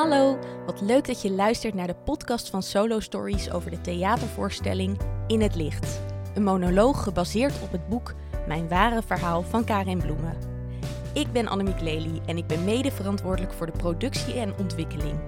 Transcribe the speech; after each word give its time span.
Hallo, 0.00 0.38
wat 0.66 0.80
leuk 0.80 1.06
dat 1.06 1.22
je 1.22 1.30
luistert 1.30 1.74
naar 1.74 1.86
de 1.86 1.94
podcast 1.94 2.50
van 2.50 2.62
Solo 2.62 3.00
Stories 3.00 3.50
over 3.50 3.70
de 3.70 3.80
theatervoorstelling 3.80 4.98
In 5.26 5.40
het 5.40 5.54
Licht. 5.54 6.00
Een 6.34 6.42
monoloog 6.42 7.02
gebaseerd 7.02 7.62
op 7.62 7.72
het 7.72 7.88
boek 7.88 8.14
Mijn 8.46 8.68
ware 8.68 9.02
verhaal 9.02 9.42
van 9.42 9.64
Karin 9.64 9.98
Bloemen. 9.98 10.36
Ik 11.12 11.32
ben 11.32 11.48
Annemiek 11.48 11.80
Lely 11.80 12.20
en 12.26 12.36
ik 12.36 12.46
ben 12.46 12.64
mede 12.64 12.90
verantwoordelijk 12.90 13.52
voor 13.52 13.66
de 13.66 13.72
productie 13.78 14.34
en 14.34 14.54
ontwikkeling. 14.58 15.18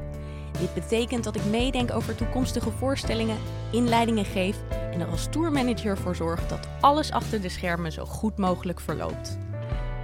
Dit 0.58 0.75
betekent 0.75 1.25
dat 1.25 1.36
ik 1.36 1.45
meedenk 1.45 1.93
over 1.93 2.14
toekomstige 2.14 2.70
voorstellingen, 2.70 3.39
inleidingen 3.73 4.25
geef 4.25 4.57
en 4.93 5.00
er 5.00 5.11
als 5.11 5.27
tourmanager 5.30 5.98
voor 5.98 6.16
zorg 6.16 6.46
dat 6.46 6.68
alles 6.80 7.11
achter 7.11 7.41
de 7.41 7.48
schermen 7.48 7.93
zo 7.93 8.04
goed 8.04 8.39
mogelijk 8.39 8.80
verloopt. 8.80 9.39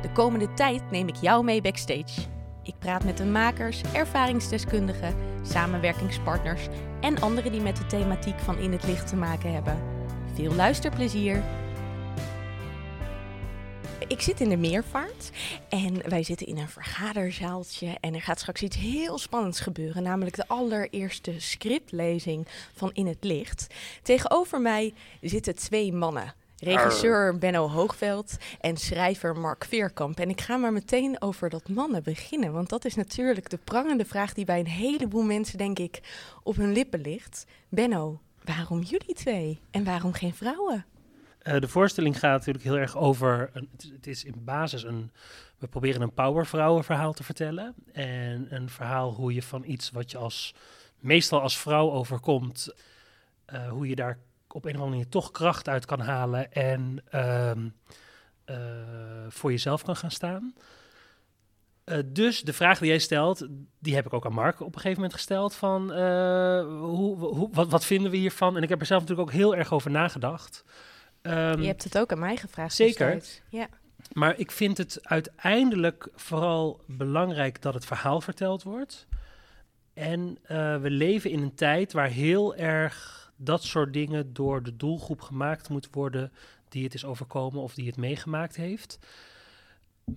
De 0.03 0.12
komende 0.12 0.55
tijd 0.55 0.91
neem 0.91 1.09
ik 1.09 1.16
jou 1.16 1.45
mee 1.45 1.61
backstage. 1.61 2.37
Ik 2.69 2.79
praat 2.79 3.05
met 3.05 3.16
de 3.16 3.25
makers, 3.25 3.80
ervaringsdeskundigen, 3.93 5.14
samenwerkingspartners 5.43 6.67
en 7.00 7.21
anderen 7.21 7.53
die 7.53 7.61
met 7.61 7.76
de 7.76 7.86
thematiek 7.86 8.39
van 8.39 8.59
In 8.59 8.72
het 8.72 8.85
Licht 8.85 9.09
te 9.09 9.17
maken 9.17 9.53
hebben. 9.53 9.79
Veel 10.35 10.54
luisterplezier! 10.54 11.43
Ik 14.09 14.21
zit 14.21 14.40
in 14.40 14.49
de 14.49 14.57
meervaart 14.57 15.31
en 15.68 16.09
wij 16.09 16.23
zitten 16.23 16.46
in 16.46 16.59
een 16.59 16.68
vergaderzaaltje 16.68 17.96
en 18.00 18.14
er 18.14 18.23
gaat 18.23 18.40
straks 18.40 18.62
iets 18.62 18.76
heel 18.76 19.18
spannends 19.18 19.61
gebeuren, 19.61 20.03
namelijk 20.03 20.37
de 20.37 20.48
allereerste 20.48 21.35
scriptlezing 21.40 22.46
van 22.75 22.90
In 22.93 23.07
het 23.07 23.25
Licht. 23.25 23.67
Tegenover 24.03 24.61
mij 24.61 24.95
zitten 25.21 25.54
twee 25.54 25.93
mannen. 25.93 26.35
Regisseur 26.58 27.39
Benno 27.39 27.68
Hoogveld 27.68 28.36
en 28.61 28.76
schrijver 28.76 29.36
Mark 29.36 29.64
Veerkamp. 29.64 30.21
En 30.21 30.29
ik 30.29 30.40
ga 30.40 30.57
maar 30.57 30.72
meteen 30.72 31.22
over 31.22 31.50
dat 31.50 31.68
mannen 31.68 32.03
beginnen. 32.03 32.53
Want 32.53 32.69
dat 32.69 32.84
is 32.84 32.94
natuurlijk 32.94 33.50
de 33.50 33.58
prangende 33.64 34.05
vraag 34.05 34.33
die 34.33 34.44
bij 34.44 34.58
een 34.58 34.67
heleboel 34.67 35.22
mensen, 35.22 35.58
denk 35.58 35.78
ik, 35.78 36.00
op 36.42 36.56
hun 36.56 36.72
lippen 36.72 37.00
ligt. 37.00 37.47
Benno, 37.69 38.20
waarom 38.45 38.83
jullie 38.83 39.14
twee? 39.14 39.61
En 39.70 39.84
waarom 39.84 40.12
geen 40.12 40.34
vrouwen? 40.34 40.84
Uh, 41.42 41.61
de 41.61 41.69
voorstelling 41.69 42.19
gaat 42.19 42.39
natuurlijk 42.39 42.64
heel 42.64 42.79
erg 42.79 42.97
over. 42.97 43.51
Een, 43.53 43.69
het, 43.92 44.06
is 44.06 44.25
in 44.25 44.45
basis 44.45 44.83
een. 44.83 45.11
We 45.59 45.67
proberen 45.67 46.03
een 46.03 46.12
powervrouwenverhaal 46.12 47.12
te 47.12 47.25
vertellen. 47.25 47.75
En 47.92 48.47
een 48.51 48.69
verhaal 48.69 49.12
hoe 49.12 49.34
je 49.34 49.42
van 49.42 49.64
iets 49.67 49.91
wat 49.91 50.11
je 50.11 50.19
als 50.19 50.55
meestal 50.98 51.41
als 51.41 51.59
vrouw 51.59 51.91
overkomt. 51.91 52.75
Uh, 53.53 53.69
hoe 53.69 53.89
je 53.89 53.95
daar 53.95 54.19
op 54.49 54.65
een 54.65 54.71
of 54.71 54.77
andere 54.77 54.91
manier 54.91 55.09
toch 55.09 55.31
kracht 55.31 55.69
uit 55.69 55.85
kan 55.85 56.01
halen 56.01 56.53
en 56.53 57.05
um, 57.15 57.75
uh, 58.47 58.57
voor 59.29 59.51
jezelf 59.51 59.83
kan 59.83 59.97
gaan 59.97 60.11
staan. 60.11 60.55
Uh, 61.85 61.99
dus 62.07 62.43
de 62.43 62.53
vraag 62.53 62.79
die 62.79 62.89
jij 62.89 62.99
stelt, 62.99 63.47
die 63.79 63.95
heb 63.95 64.07
ik 64.07 64.13
ook 64.13 64.27
aan 64.27 64.33
Mark 64.33 64.61
op 64.61 64.67
een 64.67 64.81
gegeven 64.81 64.97
moment 64.97 65.15
gesteld 65.15 65.55
van 65.55 65.83
uh, 65.91 65.99
hoe, 66.81 67.17
hoe, 67.17 67.49
wat, 67.53 67.71
wat, 67.71 67.85
vinden 67.85 68.11
we 68.11 68.17
hiervan? 68.17 68.57
En 68.57 68.63
ik 68.63 68.69
heb 68.69 68.81
er 68.81 68.87
zelf 68.87 69.01
natuurlijk 69.01 69.29
ook 69.29 69.35
heel 69.35 69.57
erg 69.57 69.73
over 69.73 69.91
nagedacht. 69.91 70.65
Um, 71.23 71.61
Je 71.61 71.67
hebt 71.67 71.85
het 71.85 71.99
ook 71.99 72.13
aan 72.13 72.19
mij 72.19 72.37
gevraagd. 72.37 72.75
Zeker. 72.75 73.23
Ja. 73.49 73.69
Maar 74.13 74.39
ik 74.39 74.51
vind 74.51 74.79
het 74.79 74.99
uiteindelijk 75.03 76.09
vooral 76.15 76.81
belangrijk 76.87 77.63
dat 77.63 77.75
het 77.75 77.85
verhaal 77.85 78.21
verteld 78.21 78.63
wordt. 78.63 79.07
En 79.95 80.39
we 80.83 80.91
leven 80.91 81.31
in 81.31 81.43
een 81.43 81.55
tijd 81.55 81.93
waar 81.93 82.09
heel 82.09 82.55
erg 82.57 83.28
dat 83.39 83.62
soort 83.62 83.92
dingen 83.92 84.33
door 84.33 84.62
de 84.62 84.77
doelgroep 84.77 85.20
gemaakt 85.20 85.69
moet 85.69 85.89
worden 85.91 86.33
die 86.69 86.84
het 86.84 86.94
is 86.94 87.05
overkomen 87.05 87.62
of 87.62 87.75
die 87.75 87.86
het 87.86 87.97
meegemaakt 87.97 88.56
heeft. 88.56 88.98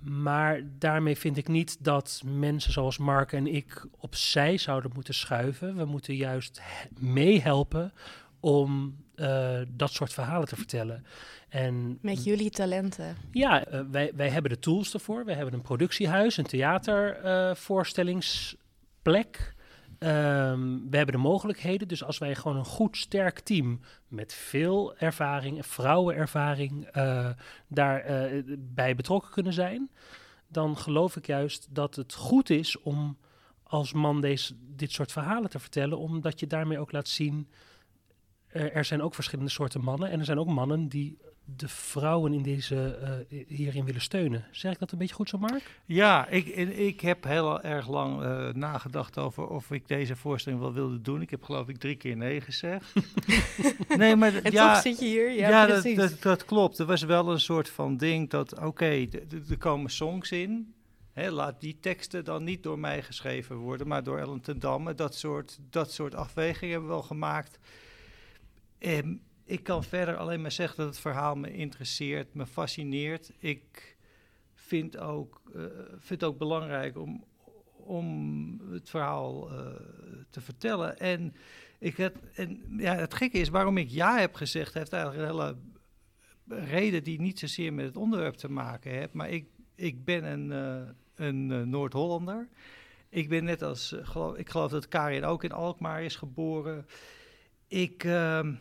Maar 0.01 0.61
daarmee 0.79 1.17
vind 1.17 1.37
ik 1.37 1.47
niet 1.47 1.83
dat 1.83 2.21
mensen 2.25 2.71
zoals 2.71 2.97
Mark 2.97 3.31
en 3.31 3.47
ik 3.47 3.85
opzij 3.97 4.57
zouden 4.57 4.91
moeten 4.93 5.13
schuiven. 5.13 5.75
We 5.75 5.85
moeten 5.85 6.15
juist 6.15 6.61
meehelpen 6.99 7.93
om 8.39 8.95
uh, 9.15 9.59
dat 9.69 9.91
soort 9.91 10.13
verhalen 10.13 10.47
te 10.47 10.55
vertellen. 10.55 11.05
En, 11.49 11.97
Met 12.01 12.23
jullie 12.23 12.49
talenten. 12.49 13.15
Ja, 13.31 13.73
uh, 13.73 13.81
wij, 13.91 14.11
wij 14.15 14.29
hebben 14.29 14.51
de 14.51 14.59
tools 14.59 14.93
ervoor. 14.93 15.25
We 15.25 15.33
hebben 15.33 15.53
een 15.53 15.61
productiehuis, 15.61 16.37
een 16.37 16.45
theatervoorstellingsplek. 16.45 18.57
Uh, 19.03 19.59
Um, 20.03 20.89
we 20.89 20.97
hebben 20.97 21.15
de 21.15 21.21
mogelijkheden, 21.21 21.87
dus 21.87 22.03
als 22.03 22.17
wij 22.17 22.35
gewoon 22.35 22.57
een 22.57 22.65
goed, 22.65 22.97
sterk 22.97 23.39
team 23.39 23.79
met 24.07 24.33
veel 24.33 24.97
ervaring, 24.97 25.65
vrouwenervaring, 25.65 26.97
uh, 26.97 27.29
daarbij 27.67 28.31
uh, 28.31 28.57
bij 28.59 28.95
betrokken 28.95 29.31
kunnen 29.31 29.53
zijn, 29.53 29.89
dan 30.47 30.77
geloof 30.77 31.15
ik 31.15 31.25
juist 31.25 31.67
dat 31.69 31.95
het 31.95 32.13
goed 32.13 32.49
is 32.49 32.79
om 32.79 33.17
als 33.63 33.93
man 33.93 34.21
deze, 34.21 34.53
dit 34.59 34.91
soort 34.91 35.11
verhalen 35.11 35.49
te 35.49 35.59
vertellen, 35.59 35.97
omdat 35.97 36.39
je 36.39 36.47
daarmee 36.47 36.79
ook 36.79 36.91
laat 36.91 37.07
zien, 37.07 37.47
uh, 38.53 38.75
er 38.75 38.85
zijn 38.85 39.01
ook 39.01 39.13
verschillende 39.13 39.51
soorten 39.51 39.81
mannen 39.81 40.09
en 40.09 40.19
er 40.19 40.25
zijn 40.25 40.39
ook 40.39 40.47
mannen 40.47 40.87
die 40.87 41.17
de 41.55 41.67
vrouwen 41.67 42.33
in 42.33 42.41
deze, 42.41 42.97
uh, 43.29 43.39
hierin 43.47 43.85
willen 43.85 44.01
steunen. 44.01 44.45
Zeg 44.51 44.73
ik 44.73 44.79
dat 44.79 44.91
een 44.91 44.97
beetje 44.97 45.15
goed 45.15 45.29
zo, 45.29 45.37
Mark? 45.37 45.79
Ja, 45.85 46.27
ik, 46.27 46.45
ik 46.75 47.01
heb 47.01 47.23
heel 47.23 47.61
erg 47.61 47.89
lang 47.89 48.21
uh, 48.21 48.49
nagedacht 48.49 49.17
over 49.17 49.47
of 49.47 49.71
ik 49.71 49.87
deze 49.87 50.15
voorstelling 50.15 50.61
wel 50.61 50.73
wilde 50.73 51.01
doen. 51.01 51.21
Ik 51.21 51.29
heb 51.29 51.43
geloof 51.43 51.67
ik 51.67 51.77
drie 51.77 51.95
keer 51.95 52.17
nee 52.17 52.41
gezegd. 52.41 52.93
nee, 53.97 54.15
maar 54.15 54.35
en 54.35 54.51
ja, 54.51 54.73
toch 54.73 54.81
zit 54.81 54.99
je 54.99 55.05
hier? 55.05 55.31
Ja, 55.31 55.49
ja 55.49 55.65
dat, 55.65 55.83
dat, 55.95 56.21
dat, 56.21 56.45
klopt. 56.45 56.79
Er 56.79 56.85
was 56.85 57.03
wel 57.03 57.31
een 57.31 57.39
soort 57.39 57.69
van 57.69 57.97
ding 57.97 58.29
dat, 58.29 58.53
oké, 58.53 58.65
okay, 58.65 59.09
er 59.49 59.57
komen 59.57 59.91
songs 59.91 60.31
in. 60.31 60.73
Hè, 61.13 61.31
laat 61.31 61.61
die 61.61 61.77
teksten 61.79 62.25
dan 62.25 62.43
niet 62.43 62.63
door 62.63 62.79
mij 62.79 63.03
geschreven 63.03 63.55
worden, 63.55 63.87
maar 63.87 64.03
door 64.03 64.19
Ellen 64.19 64.41
ten 64.41 64.59
Damme. 64.59 64.95
Dat 64.95 65.15
soort, 65.15 65.59
dat 65.69 65.91
soort 65.91 66.15
afwegingen 66.15 66.71
hebben 66.71 66.89
we 66.89 66.95
wel 66.95 67.03
gemaakt. 67.03 67.59
Um, 68.79 69.21
ik 69.51 69.63
kan 69.63 69.83
verder 69.83 70.17
alleen 70.17 70.41
maar 70.41 70.51
zeggen 70.51 70.77
dat 70.77 70.87
het 70.87 70.99
verhaal 70.99 71.35
me 71.35 71.53
interesseert, 71.53 72.33
me 72.33 72.45
fascineert. 72.45 73.31
Ik 73.37 73.97
vind 74.53 74.97
ook, 74.97 75.41
uh, 75.55 75.65
vind 75.97 76.23
ook 76.23 76.37
belangrijk 76.37 76.97
om, 76.97 77.23
om 77.75 78.61
het 78.71 78.89
verhaal 78.89 79.51
uh, 79.51 79.57
te 80.29 80.41
vertellen. 80.41 80.99
En, 80.99 81.35
ik 81.79 81.97
heb, 81.97 82.17
en 82.33 82.63
ja, 82.77 82.95
het 82.95 83.13
gekke 83.13 83.37
is, 83.37 83.49
waarom 83.49 83.77
ik 83.77 83.89
ja 83.89 84.17
heb 84.19 84.35
gezegd, 84.35 84.73
heeft 84.73 84.93
eigenlijk 84.93 85.29
een 85.29 85.37
hele 85.37 85.55
reden 86.65 87.03
die 87.03 87.21
niet 87.21 87.39
zozeer 87.39 87.73
met 87.73 87.85
het 87.85 87.97
onderwerp 87.97 88.35
te 88.35 88.51
maken 88.51 88.91
heeft. 88.91 89.13
Maar 89.13 89.29
ik, 89.29 89.45
ik 89.75 90.05
ben 90.05 90.23
een, 90.23 90.51
uh, 90.51 90.89
een 91.15 91.69
Noord-Hollander. 91.69 92.47
Ik 93.09 93.29
ben 93.29 93.43
net 93.43 93.61
als, 93.61 93.95
geloof, 94.01 94.35
ik 94.35 94.49
geloof 94.49 94.71
dat 94.71 94.87
Karin 94.87 95.23
ook 95.23 95.43
in 95.43 95.51
Alkmaar 95.51 96.03
is 96.03 96.15
geboren. 96.15 96.85
Ik 97.67 98.03
ehm, 98.03 98.53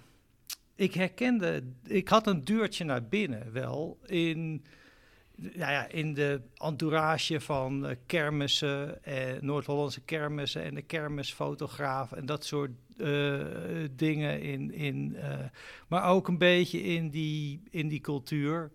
ik 0.81 0.95
herkende, 0.95 1.63
ik 1.87 2.09
had 2.09 2.27
een 2.27 2.45
deurtje 2.45 2.85
naar 2.85 3.05
binnen 3.05 3.53
wel 3.53 3.99
in, 4.07 4.65
ja, 5.37 5.89
in 5.89 6.15
de 6.15 6.41
entourage 6.55 7.41
van 7.41 7.87
uh, 7.87 7.91
kermissen, 8.07 9.05
eh, 9.05 9.41
Noord-Hollandse 9.41 10.01
kermissen 10.01 10.63
en 10.63 10.75
de 10.75 10.83
kermisfotograaf 10.83 12.13
en 12.13 12.27
dat 12.27 12.45
soort 12.45 12.71
uh, 12.97 13.45
dingen. 13.91 14.41
In, 14.41 14.73
in, 14.73 15.13
uh, 15.17 15.39
maar 15.89 16.05
ook 16.05 16.29
een 16.29 16.39
beetje 16.39 16.83
in 16.83 17.11
die, 17.11 17.63
in 17.71 17.89
die 17.89 18.01
cultuur. 18.01 18.71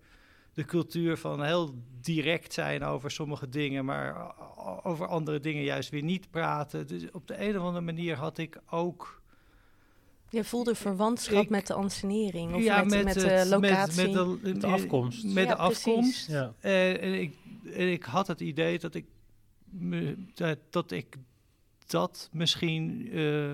De 0.52 0.64
cultuur 0.64 1.16
van 1.16 1.42
heel 1.42 1.74
direct 2.00 2.52
zijn 2.52 2.82
over 2.82 3.10
sommige 3.10 3.48
dingen, 3.48 3.84
maar 3.84 4.34
over 4.82 5.06
andere 5.06 5.40
dingen 5.40 5.62
juist 5.62 5.90
weer 5.90 6.02
niet 6.02 6.30
praten. 6.30 6.86
Dus 6.86 7.10
op 7.10 7.26
de 7.26 7.40
een 7.40 7.58
of 7.58 7.62
andere 7.62 7.84
manier 7.84 8.16
had 8.16 8.38
ik 8.38 8.58
ook 8.70 9.15
je 10.30 10.44
voelde 10.44 10.74
verwantschap 10.74 11.42
ik, 11.42 11.50
met 11.50 11.66
de 11.66 11.74
ansenering 11.74 12.54
of 12.54 12.62
ja, 12.62 12.84
met, 12.84 12.88
met, 12.88 13.04
met 13.04 13.14
de 13.14 13.46
locatie? 13.48 14.12
Met, 14.12 14.42
met, 14.42 14.60
de, 14.60 14.66
afkomst. 14.66 15.24
Met 15.24 15.44
ja, 15.44 15.50
de 15.50 15.56
afkomst. 15.56 16.28
Ja. 16.28 16.54
Uh, 16.62 17.02
en, 17.02 17.20
ik, 17.20 17.34
en 17.72 17.92
ik 17.92 18.02
had 18.02 18.26
het 18.26 18.40
idee 18.40 18.78
dat 18.78 18.94
ik, 18.94 19.04
me, 19.64 20.16
dat, 20.34 20.58
dat 20.70 20.90
ik 20.90 21.16
dat 21.86 22.28
misschien 22.32 23.08
uh, 23.16 23.50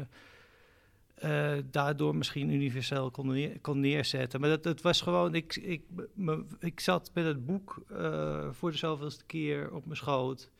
uh, 1.25 1.53
daardoor 1.71 2.17
misschien 2.17 2.51
universeel 2.51 3.11
kon, 3.11 3.27
neer, 3.27 3.61
kon 3.61 3.81
neerzetten. 3.81 4.41
Maar 4.41 4.51
dat, 4.51 4.63
dat 4.63 4.81
was 4.81 5.01
gewoon, 5.01 5.35
ik, 5.35 5.57
ik, 5.57 5.83
me, 6.15 6.45
ik 6.59 6.81
zat 6.81 7.11
met 7.15 7.25
het 7.25 7.47
boek 7.47 7.83
voor 8.51 8.71
de 8.71 8.77
zoveelste 8.77 9.25
keer 9.25 9.75
op 9.75 9.85
mijn 9.85 9.97
schoot. 9.97 10.51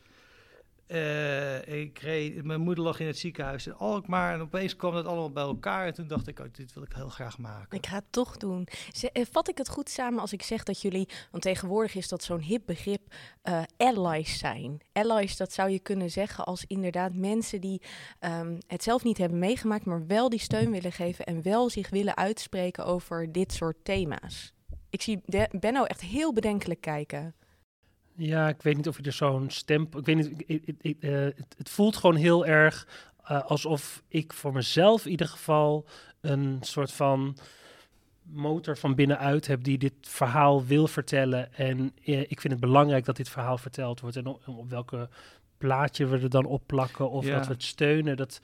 Uh, 0.89 1.67
ik 1.67 1.99
reed, 1.99 2.45
mijn 2.45 2.61
moeder 2.61 2.85
lag 2.85 3.01
in 3.01 3.07
het 3.07 3.19
ziekenhuis 3.19 3.67
in 3.67 3.75
Alkmaar 3.75 4.35
en 4.35 4.41
opeens 4.41 4.77
kwam 4.77 4.95
dat 4.95 5.07
allemaal 5.07 5.31
bij 5.31 5.43
elkaar. 5.43 5.87
En 5.87 5.95
toen 5.95 6.07
dacht 6.07 6.27
ik, 6.27 6.39
oh, 6.39 6.47
dit 6.53 6.73
wil 6.73 6.83
ik 6.83 6.93
heel 6.93 7.09
graag 7.09 7.39
maken. 7.39 7.77
Ik 7.77 7.87
ga 7.87 7.95
het 7.95 8.05
toch 8.11 8.37
doen. 8.37 8.69
Eh, 9.13 9.23
vat 9.31 9.49
ik 9.49 9.59
het 9.59 9.69
goed 9.69 9.91
samen 9.91 10.21
als 10.21 10.33
ik 10.33 10.43
zeg 10.43 10.63
dat 10.63 10.81
jullie, 10.81 11.09
want 11.31 11.43
tegenwoordig 11.43 11.95
is 11.95 12.09
dat 12.09 12.23
zo'n 12.23 12.41
hip 12.41 12.63
begrip, 12.67 13.15
uh, 13.45 13.63
allies 13.77 14.39
zijn. 14.39 14.81
Allies, 14.93 15.37
dat 15.37 15.53
zou 15.53 15.71
je 15.71 15.79
kunnen 15.79 16.11
zeggen 16.11 16.45
als 16.45 16.65
inderdaad 16.67 17.15
mensen 17.15 17.61
die 17.61 17.83
um, 18.21 18.59
het 18.67 18.83
zelf 18.83 19.05
niet 19.05 19.19
hebben 19.19 19.39
meegemaakt, 19.39 19.85
maar 19.85 20.07
wel 20.07 20.29
die 20.29 20.41
steun 20.41 20.71
willen 20.71 20.93
geven 20.93 21.25
en 21.25 21.43
wel 21.43 21.71
zich 21.71 21.91
willen 21.91 22.17
uitspreken 22.17 22.85
over 22.85 23.33
dit 23.33 23.53
soort 23.53 23.77
thema's. 23.83 24.53
Ik 24.91 25.03
zie 25.03 25.21
Benno 25.51 25.85
echt 25.85 26.01
heel 26.01 26.33
bedenkelijk 26.33 26.81
kijken. 26.81 27.35
Ja, 28.17 28.49
ik 28.49 28.63
weet 28.63 28.77
niet 28.77 28.89
of 28.89 28.97
je 28.97 29.03
er 29.03 29.13
zo'n 29.13 29.51
stempel... 29.51 30.01
Ik 30.01 30.07
weet 30.07 30.17
niet, 30.17 30.31
ik- 30.47 30.63
ik- 30.67 30.77
ik, 30.81 30.97
eh, 31.01 31.11
het, 31.13 31.55
het 31.57 31.69
voelt 31.71 31.97
gewoon 31.97 32.17
heel 32.17 32.47
erg 32.47 32.87
eh, 33.25 33.43
alsof 33.45 34.03
ik 34.09 34.33
voor 34.33 34.53
mezelf 34.53 35.05
in 35.05 35.11
ieder 35.11 35.29
geval 35.29 35.85
een 36.21 36.59
soort 36.61 36.93
van 36.93 37.37
motor 38.23 38.77
van 38.77 38.95
binnenuit 38.95 39.47
heb 39.47 39.65
die 39.65 39.79
dit 39.79 39.93
verhaal 40.01 40.65
wil 40.65 40.87
vertellen. 40.89 41.55
En 41.55 41.93
eh, 42.05 42.21
ik 42.21 42.41
vind 42.41 42.53
het 42.53 42.61
belangrijk 42.61 43.05
dat 43.05 43.17
dit 43.17 43.29
verhaal 43.29 43.59
verteld 43.59 44.01
wordt. 44.01 44.17
En 44.17 44.27
op, 44.27 44.49
op 44.49 44.71
welke 44.71 45.09
plaatje 45.59 46.07
we 46.07 46.19
er 46.19 46.31
dan 46.31 46.45
op 46.45 46.63
plakken 46.67 47.11
of 47.11 47.25
Ja. 47.27 47.37
dat 47.37 47.47
we 47.47 47.53
het 47.53 47.63
steunen. 47.63 48.17
Dat, 48.17 48.41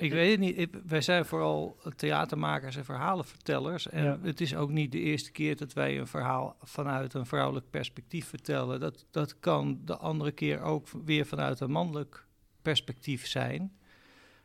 Ik 0.00 0.12
weet 0.12 0.30
het 0.30 0.40
niet. 0.40 0.58
Ik- 0.58 0.80
wij 0.86 1.00
zijn 1.00 1.24
vooral 1.24 1.76
theatermakers 1.96 2.76
en 2.76 2.84
verhalenvertellers. 2.84 3.88
En 3.88 4.04
Ja. 4.04 4.18
het 4.22 4.40
is 4.40 4.54
ook 4.54 4.70
niet 4.70 4.92
de 4.92 5.00
eerste 5.00 5.32
keer 5.32 5.56
dat 5.56 5.72
wij 5.72 5.98
een 5.98 6.06
verhaal 6.06 6.56
vanuit 6.62 7.14
een 7.14 7.26
vrouwelijk 7.26 7.70
perspectief 7.70 8.26
vertellen. 8.28 8.80
Dat, 8.80 9.06
dat 9.10 9.38
kan 9.40 9.80
de 9.84 9.96
andere 9.96 10.32
keer 10.32 10.60
ook 10.60 10.86
weer 11.04 11.26
vanuit 11.26 11.60
een 11.60 11.70
mannelijk 11.70 12.26
perspectief 12.62 13.26
zijn. 13.26 13.72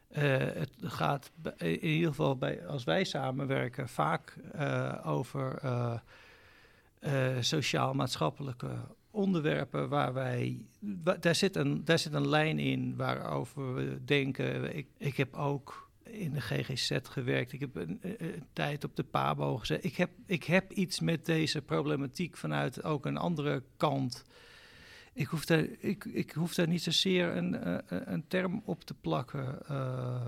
Eh, 0.08 0.38
het 0.38 0.72
gaat 0.80 1.32
in 1.58 1.86
ieder 1.86 2.10
geval 2.10 2.38
bij, 2.38 2.68
als 2.68 2.84
wij 2.84 3.04
samenwerken 3.04 3.90
vaak 3.90 4.36
eh, 4.52 4.94
over 5.04 5.58
eh, 5.62 6.00
sociaal-maatschappelijke 7.40 8.70
onderwerpen 9.18 9.90
waar 9.90 10.14
wij. 10.14 10.66
daar, 11.20 11.36
zit 11.36 11.56
een, 11.56 11.86
daar 11.86 12.00
zit 12.00 12.14
een 12.14 12.28
lijn 12.28 12.60
in 12.60 12.96
waarover 12.96 13.74
we 13.76 14.00
denken. 14.06 14.76
Ik, 14.78 14.88
ik 14.98 15.18
heb 15.18 15.34
ook 15.36 15.90
in 16.04 16.34
de 16.34 16.42
GGZ 16.42 16.98
gewerkt. 17.04 17.54
Ik 17.54 17.60
heb 17.60 17.76
een, 17.76 18.00
een- 18.02 18.16
een 18.20 18.44
tijd 18.54 18.84
op 18.84 18.96
de 18.96 19.04
PABO 19.04 19.58
gezet. 19.58 19.84
Ik 19.84 19.96
heb, 19.96 20.10
ik 20.26 20.44
heb 20.44 20.72
iets 20.72 21.00
met 21.00 21.26
deze 21.26 21.62
problematiek 21.62 22.38
vanuit 22.38 22.84
ook 22.84 23.06
een 23.06 23.18
andere 23.18 23.64
kant. 23.78 24.24
Ik 25.14 25.28
hoef 25.28 25.46
daar, 25.46 25.66
ik, 25.80 26.06
ik 26.06 26.32
hoef 26.32 26.66
niet 26.68 26.84
zozeer 26.84 27.36
een, 27.36 27.56
eh, 27.56 27.78
een 28.06 28.28
term 28.28 28.62
op 28.66 28.84
te 28.84 28.94
plakken. 28.94 29.68
eh, 29.68 30.22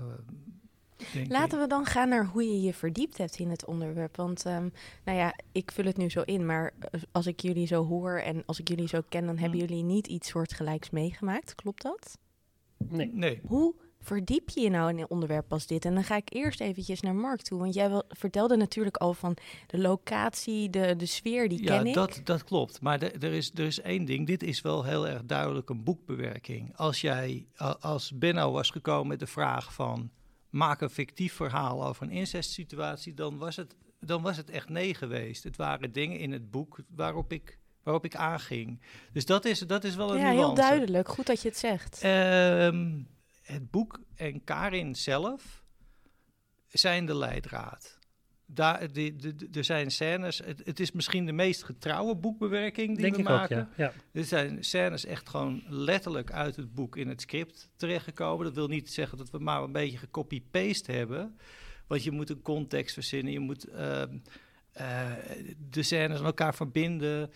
ik. 1.12 1.30
Laten 1.30 1.60
we 1.60 1.66
dan 1.66 1.84
gaan 1.86 2.08
naar 2.08 2.26
hoe 2.26 2.42
je 2.44 2.60
je 2.60 2.74
verdiept 2.74 3.18
hebt 3.18 3.38
in 3.38 3.50
het 3.50 3.64
onderwerp. 3.64 4.16
Want, 4.16 4.46
ehm, 4.46 4.68
nou 5.04 5.18
ja, 5.18 5.34
ik 5.52 5.70
vul 5.72 5.84
het 5.84 5.96
nu 5.96 6.10
zo 6.10 6.20
in, 6.24 6.46
maar 6.46 6.72
eh, 6.90 7.00
als 7.12 7.26
ik 7.26 7.40
jullie 7.40 7.66
zo 7.66 7.84
hoor 7.86 8.18
en 8.18 8.42
als 8.46 8.58
ik 8.60 8.68
jullie 8.68 8.88
zo 8.88 9.00
ken, 9.08 9.26
dan 9.26 9.38
hebben 9.38 9.58
Mm. 9.60 9.66
jullie 9.66 9.82
niet 9.84 10.06
iets 10.06 10.28
soortgelijks 10.28 10.90
meegemaakt. 10.90 11.54
Klopt 11.54 11.82
dat? 11.82 12.18
nee. 12.88 13.10
Nee. 13.12 13.40
Hoe 13.46 13.74
verdiep 14.02 14.48
je 14.48 14.60
je 14.60 14.70
nou 14.70 14.90
in 14.90 14.98
een 14.98 15.10
onderwerp 15.10 15.52
als 15.52 15.66
dit? 15.66 15.84
En 15.84 15.94
dan 15.94 16.04
ga 16.04 16.16
ik 16.16 16.32
eerst 16.34 16.60
eventjes 16.60 17.00
naar 17.00 17.14
Mark 17.14 17.42
toe, 17.42 17.58
want 17.58 17.74
jij 17.74 17.90
wel, 17.90 18.02
vertelde 18.08 18.56
natuurlijk 18.56 18.96
al 18.96 19.14
van 19.14 19.36
de 19.66 19.78
locatie, 19.78 20.70
de, 20.70 20.96
de 20.96 21.06
sfeer, 21.06 21.48
die 21.48 21.62
ja, 21.62 21.76
ken 21.76 21.86
ik. 21.86 21.94
Dat, 21.94 22.20
dat 22.24 22.44
klopt. 22.44 22.80
Maar 22.80 22.98
de- 22.98 23.10
er, 23.10 23.32
is, 23.32 23.50
er 23.54 23.64
is 23.66 23.80
één 23.80 24.04
ding. 24.04 24.26
Dit 24.26 24.42
is 24.42 24.60
wel 24.60 24.84
heel 24.84 25.08
erg 25.08 25.24
duidelijk 25.24 25.68
een 25.70 25.82
boekbewerking. 25.84 26.76
Als 26.76 27.00
jij, 27.00 27.46
als 27.80 28.12
Benno 28.18 28.50
was 28.52 28.70
gekomen 28.70 29.06
met 29.08 29.18
de 29.18 29.26
vraag 29.26 29.74
van... 29.74 30.10
maak 30.50 30.80
een 30.80 30.90
fictief 30.90 31.32
verhaal 31.34 31.86
over 31.86 32.02
een 32.02 32.10
incestsituatie... 32.10 33.14
dan 33.14 33.38
was 33.38 33.56
het, 33.56 33.76
dan 34.00 34.22
was 34.22 34.36
het 34.36 34.50
echt 34.50 34.68
nee 34.68 34.94
geweest. 34.94 35.44
Het 35.44 35.56
waren 35.56 35.92
dingen 35.92 36.18
in 36.18 36.32
het 36.32 36.50
boek 36.50 36.78
waarop 36.88 37.32
ik, 37.32 37.58
waarop 37.82 38.04
ik 38.04 38.16
aanging. 38.16 38.80
Dus 39.12 39.26
dat 39.26 39.44
is, 39.44 39.58
dat 39.58 39.84
is 39.84 39.94
wel 39.94 40.12
een 40.12 40.18
ja, 40.18 40.30
heel 40.30 40.36
nuance. 40.40 40.62
duidelijk. 40.62 41.08
Goed 41.08 41.26
dat 41.26 41.42
je 41.42 41.48
het 41.48 41.58
zegt. 41.58 42.00
Ehm, 42.02 43.02
het 43.42 43.70
boek 43.70 44.00
en 44.14 44.44
Karin 44.44 44.94
zelf 44.94 45.64
zijn 46.66 47.06
de 47.06 47.16
leidraad. 47.16 47.98
Daar, 48.54 48.92
die, 48.92 49.14
er 49.52 49.64
zijn 49.64 49.90
scènes. 49.90 50.38
Het, 50.44 50.62
het 50.64 50.80
is 50.80 50.92
misschien 50.92 51.26
de 51.26 51.32
meest 51.32 51.64
getrouwe 51.64 52.16
boekbewerking 52.16 52.88
die 52.88 53.00
Denk 53.00 53.14
we 53.14 53.20
ik 53.20 53.28
maken. 53.28 53.60
ook, 53.60 53.66
ja. 53.76 53.84
ja. 53.84 53.92
Er 54.20 54.24
zijn 54.24 54.64
scènes 54.64 55.04
echt 55.04 55.28
gewoon 55.28 55.62
letterlijk 55.68 56.32
uit 56.32 56.56
het 56.56 56.74
boek 56.74 56.96
in 56.96 57.08
het 57.08 57.20
script 57.20 57.68
terechtgekomen. 57.76 58.44
Dat 58.44 58.54
wil 58.54 58.68
niet 58.68 58.90
zeggen 58.90 59.18
dat 59.18 59.30
we 59.30 59.38
maar 59.38 59.62
een 59.62 59.72
beetje 59.72 59.98
gecopy-paste 59.98 60.92
hebben. 60.92 61.38
Want 61.86 62.04
je 62.04 62.10
moet 62.10 62.30
een 62.30 62.42
context 62.42 62.94
verzinnen. 62.94 63.32
Je 63.32 63.40
moet 63.40 63.64
ehm, 63.64 64.18
eh, 64.72 65.10
de 65.70 65.82
scènes 65.82 66.18
aan 66.18 66.24
elkaar 66.24 66.54
verbinden. 66.54 67.30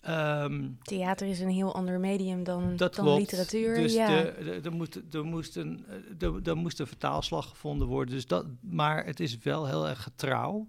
Ehm, 0.00 0.68
Theater 0.82 1.28
is 1.28 1.40
een 1.40 1.50
heel 1.50 1.74
ander 1.74 2.00
medium 2.00 2.44
dan, 2.44 2.76
dat 2.76 2.94
dan 2.94 3.04
klopt. 3.04 3.20
literatuur. 3.20 3.74
Dus 3.74 3.94
ja. 3.94 4.08
er, 4.08 4.64
er, 4.64 4.72
moest 5.24 5.56
een, 5.56 5.84
moest 6.54 6.80
een 6.80 6.86
vertaalslag 6.86 7.48
gevonden 7.48 7.86
worden. 7.86 8.14
Dus 8.14 8.26
dat, 8.26 8.46
maar 8.60 9.04
het 9.04 9.20
is 9.20 9.38
wel 9.38 9.66
heel 9.66 9.88
erg 9.88 10.02
getrouw. 10.02 10.68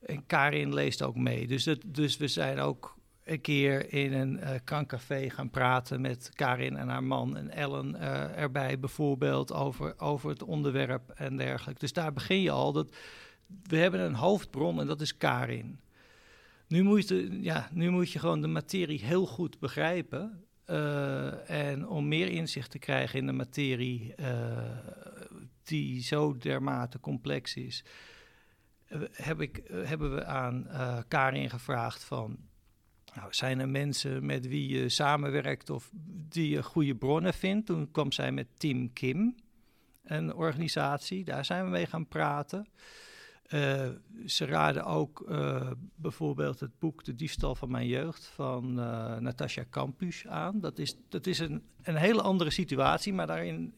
En 0.00 0.26
Karin 0.26 0.74
leest 0.74 1.02
ook 1.02 1.16
mee. 1.16 1.46
Dus, 1.46 1.64
het, 1.64 1.82
dus 1.86 2.16
we 2.16 2.28
zijn 2.28 2.58
ook 2.58 2.96
een 3.24 3.40
keer 3.40 3.92
in 3.92 4.12
een 4.12 4.40
eh 4.40 4.50
krankcafé 4.64 5.30
gaan 5.30 5.50
praten 5.50 6.00
met 6.00 6.30
Karin 6.34 6.76
en 6.76 6.88
haar 6.88 7.04
man 7.04 7.36
en 7.36 7.50
Ellen 7.50 7.94
eh, 7.94 8.38
erbij 8.38 8.78
bijvoorbeeld 8.78 9.52
over, 9.52 9.94
over 9.98 10.30
het 10.30 10.42
onderwerp 10.42 11.10
en 11.10 11.36
dergelijke. 11.36 11.80
Dus 11.80 11.92
daar 11.92 12.12
begin 12.12 12.40
je 12.40 12.50
al. 12.50 12.72
Dat, 12.72 12.96
we 13.62 13.76
hebben 13.76 14.00
een 14.00 14.14
hoofdbron 14.14 14.80
en 14.80 14.86
dat 14.86 15.00
is 15.00 15.16
Karin. 15.16 15.78
Nu 16.68 16.82
moet, 16.82 17.08
je, 17.08 17.42
ja, 17.42 17.68
nu 17.72 17.90
moet 17.90 18.10
je 18.10 18.18
gewoon 18.18 18.40
de 18.40 18.46
materie 18.46 19.04
heel 19.04 19.26
goed 19.26 19.58
begrijpen. 19.58 20.46
Eh, 20.64 21.50
en 21.50 21.88
om 21.88 22.08
meer 22.08 22.28
inzicht 22.28 22.70
te 22.70 22.78
krijgen 22.78 23.18
in 23.18 23.26
de 23.26 23.32
materie 23.32 24.14
eh, 24.14 24.78
die 25.62 26.02
zo 26.02 26.36
dermate 26.36 27.00
complex 27.00 27.54
is, 27.54 27.84
eh, 28.86 29.00
heb 29.12 29.40
ik, 29.40 29.62
hebben 29.70 30.14
we 30.14 30.24
aan 30.24 30.66
Karin 31.08 31.50
gevraagd 31.50 32.04
van... 32.04 32.38
Nou, 33.14 33.28
zijn 33.30 33.60
er 33.60 33.68
mensen 33.68 34.26
met 34.26 34.46
wie 34.46 34.68
je 34.68 34.88
samenwerkt 34.88 35.70
of 35.70 35.90
die 36.28 36.48
je 36.48 36.62
goede 36.62 36.94
bronnen 36.94 37.34
vindt? 37.34 37.66
Toen 37.66 37.90
kwam 37.90 38.12
zij 38.12 38.32
met 38.32 38.46
Team 38.56 38.92
Kim, 38.92 39.34
een 40.04 40.34
organisatie. 40.34 41.24
Daar 41.24 41.44
zijn 41.44 41.64
we 41.64 41.70
mee 41.70 41.86
gaan 41.86 42.08
praten. 42.08 42.66
Eh, 43.46 43.88
ze 44.26 44.44
raden 44.44 44.84
ook 44.84 45.24
eh, 45.28 45.70
bijvoorbeeld 45.94 46.60
het 46.60 46.78
boek 46.78 47.04
De 47.04 47.14
Diefstal 47.14 47.54
van 47.54 47.70
Mijn 47.70 47.86
Jeugd 47.86 48.26
van 48.26 48.80
eh 48.80 49.16
Natasja 49.16 49.64
Campus 49.70 50.26
aan. 50.26 50.60
Dat 50.60 50.78
is, 50.78 50.96
dat 51.08 51.26
is 51.26 51.38
een, 51.38 51.62
een 51.82 51.96
hele 51.96 52.22
andere 52.22 52.50
situatie, 52.50 53.12
maar 53.12 53.26
daarin 53.26 53.74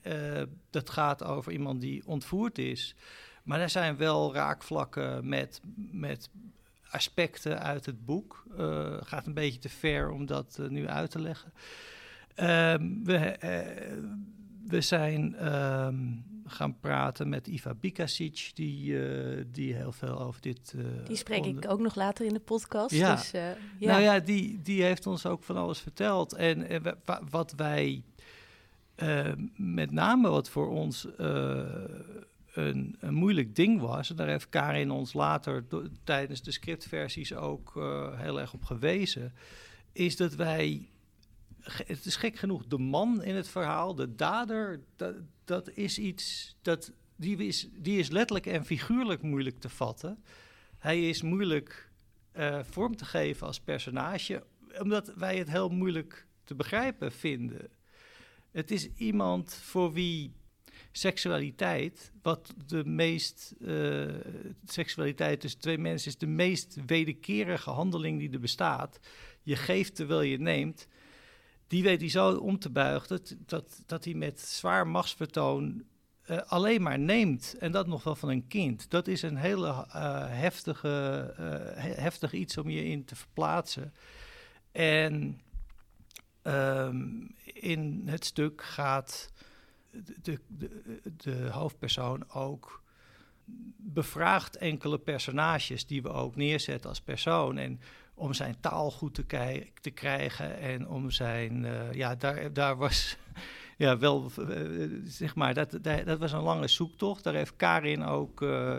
dat 0.71 0.91
gaat 0.91 1.25
over 1.25 1.53
iemand 1.53 1.81
die 1.81 2.07
ontvoerd 2.07 2.59
is. 2.59 2.95
Maar 3.43 3.61
er 3.61 3.71
zijn 3.71 3.97
wel 3.97 4.35
raakvlakken 4.35 5.29
met, 5.29 5.61
met 5.93 6.31
aspecten 6.91 7.63
uit 7.63 7.87
het 7.87 8.05
boek. 8.05 8.45
Gaat 9.01 9.27
een 9.27 9.35
beetje 9.35 9.59
te 9.59 9.69
ver 9.69 10.11
om 10.11 10.27
dat 10.27 10.61
nu 10.69 10.89
uit 10.89 11.11
te 11.11 11.21
leggen. 11.21 11.53
Ehm, 12.35 13.05
we, 13.05 13.37
we 14.67 14.81
zijn 14.81 15.37
ehm, 15.37 16.05
gaan 16.51 16.79
praten 16.81 17.29
met 17.29 17.47
Iva 17.47 17.75
Bikasic, 17.75 18.51
die, 18.55 19.07
eh, 19.09 19.45
die 19.53 19.75
heel 19.75 19.93
veel 19.93 20.21
over 20.21 20.41
dit... 20.41 20.75
eh, 20.77 20.85
Die 21.07 21.17
spreek 21.17 21.45
onder- 21.45 21.65
ik 21.65 21.71
ook 21.71 21.81
nog 21.81 21.95
later 21.95 22.27
in 22.27 22.33
de 22.33 22.41
podcast. 22.41 22.95
Ja. 22.95 23.15
Dus, 23.15 23.33
eh, 23.33 23.43
ja. 23.79 23.91
nou 23.91 24.03
ja, 24.03 24.19
die, 24.19 24.63
die 24.63 24.83
heeft 24.83 25.07
ons 25.07 25.27
ook 25.27 25.43
van 25.43 25.57
alles 25.57 25.81
verteld. 25.81 26.35
En, 26.35 26.83
wa- 27.05 27.23
wat 27.31 27.53
wij, 27.57 28.03
met 29.57 29.91
name 29.91 30.29
wat 30.29 30.49
voor 30.49 30.69
ons 30.69 31.07
een, 32.53 32.97
een 33.01 33.15
moeilijk 33.15 33.55
ding 33.57 33.81
was, 33.81 34.11
en 34.11 34.17
daar 34.17 34.29
heeft 34.29 34.49
Karin 34.49 34.91
ons 34.91 35.13
later 35.13 35.65
tijdens 36.05 36.43
de 36.43 36.51
scriptversies 36.53 37.35
ook 37.35 37.73
heel 38.17 38.41
erg 38.41 38.53
op 38.55 38.65
gewezen, 38.65 39.33
is 39.93 40.17
dat 40.17 40.35
wij, 40.35 40.89
het 41.63 42.05
is 42.05 42.17
gek 42.17 42.37
genoeg, 42.37 42.67
de 42.67 42.79
man 42.79 43.23
in 43.23 43.35
het 43.35 43.49
verhaal, 43.49 43.95
de 43.95 44.15
dader, 44.15 44.81
dat, 44.97 45.15
dat 45.45 45.71
is 45.71 45.99
iets, 45.99 46.57
dat, 46.63 46.93
die, 47.17 47.37
is, 47.37 47.69
die 47.73 47.99
is 47.99 48.11
letterlijk 48.11 48.47
en 48.47 48.65
figuurlijk 48.65 49.23
moeilijk 49.23 49.59
te 49.59 49.69
vatten. 49.69 50.23
Hij 50.79 51.09
is 51.09 51.23
moeilijk 51.23 51.91
eh, 52.33 52.59
vorm 52.63 52.97
te 52.97 53.05
geven 53.05 53.47
als 53.47 53.61
personage, 53.61 54.45
omdat 54.81 55.13
wij 55.15 55.37
het 55.39 55.51
heel 55.51 55.69
moeilijk 55.69 56.27
te 56.45 56.55
begrijpen 56.55 57.13
vinden. 57.13 57.71
Het 58.51 58.71
is 58.71 58.89
iemand 58.97 59.55
voor 59.55 59.93
wie 59.93 60.33
seksualiteit, 60.93 62.13
wat 62.23 62.55
de 62.67 62.85
meest. 62.85 63.55
eh, 63.61 64.07
seksualiteit 64.65 65.41
tussen 65.41 65.61
twee 65.61 65.79
mensen 65.79 66.09
is 66.09 66.19
de 66.19 66.27
meest 66.27 66.79
wederkerige 66.87 67.71
handeling 67.71 68.19
die 68.19 68.31
er 68.31 68.41
bestaat. 68.41 68.99
Je 69.43 69.57
geeft 69.57 69.95
terwijl 69.95 70.21
je 70.21 70.39
neemt. 70.39 70.89
Die 71.69 71.83
weet 71.83 72.01
hij 72.01 72.11
zo 72.11 72.37
om 72.37 72.59
te 72.59 72.71
buigen 72.71 73.09
dat, 73.47 73.83
dat, 73.87 74.05
hij 74.05 74.15
met 74.15 74.41
zwaar 74.41 74.87
machtsvertoon 74.87 75.85
eh, 76.23 76.39
alleen 76.39 76.83
maar 76.83 76.99
neemt. 76.99 77.57
En 77.59 77.73
dat 77.73 77.87
nog 77.87 78.05
wel 78.05 78.17
van 78.17 78.29
een 78.29 78.47
kind. 78.47 78.91
Dat 78.91 79.07
is 79.07 79.23
een 79.23 79.37
hele 79.37 79.69
eh, 79.69 80.27
heftige, 80.29 81.35
eh, 81.37 81.83
he- 81.83 82.01
heftig 82.03 82.33
iets 82.33 82.59
om 82.59 82.69
je 82.69 82.85
in 82.85 83.05
te 83.05 83.17
verplaatsen. 83.17 83.95
En 84.73 85.41
ehm, 86.43 87.07
in 87.45 88.03
het 88.07 88.25
stuk 88.25 88.63
gaat 88.63 89.33
de, 90.23 90.41
de, 90.47 91.01
de 91.17 91.49
hoofdpersoon 91.51 92.31
ook 92.31 92.83
bevraagt 93.77 94.57
enkele 94.57 94.99
personages 94.99 95.87
die 95.87 96.03
we 96.03 96.09
ook 96.09 96.37
neerzetten 96.37 96.89
als 96.89 97.01
persoon. 97.01 97.59
En 97.59 97.81
om 98.19 98.35
zijn 98.35 98.57
taal 98.61 98.91
goed 98.91 99.15
te, 99.15 99.25
kei- 99.25 99.71
te 99.81 99.91
krijgen 99.91 100.59
en 100.59 100.89
om 100.89 101.11
zijn, 101.11 101.65
eh, 101.65 101.93
ja, 101.93 102.15
daar, 102.15 102.53
daar 102.53 102.77
was, 102.77 103.17
ja, 103.77 103.99
wel, 103.99 104.31
eh, 104.49 104.57
zeg 105.05 105.35
maar, 105.35 105.55
dat, 105.55 105.71
dat, 105.83 106.07
dat 106.07 106.19
was 106.19 106.33
een 106.33 106.41
lange 106.43 106.69
zoektocht. 106.69 107.25
Daar 107.25 107.35
heeft 107.35 107.57
Karin 107.57 108.05
ook 108.05 108.43
eh, 108.43 108.77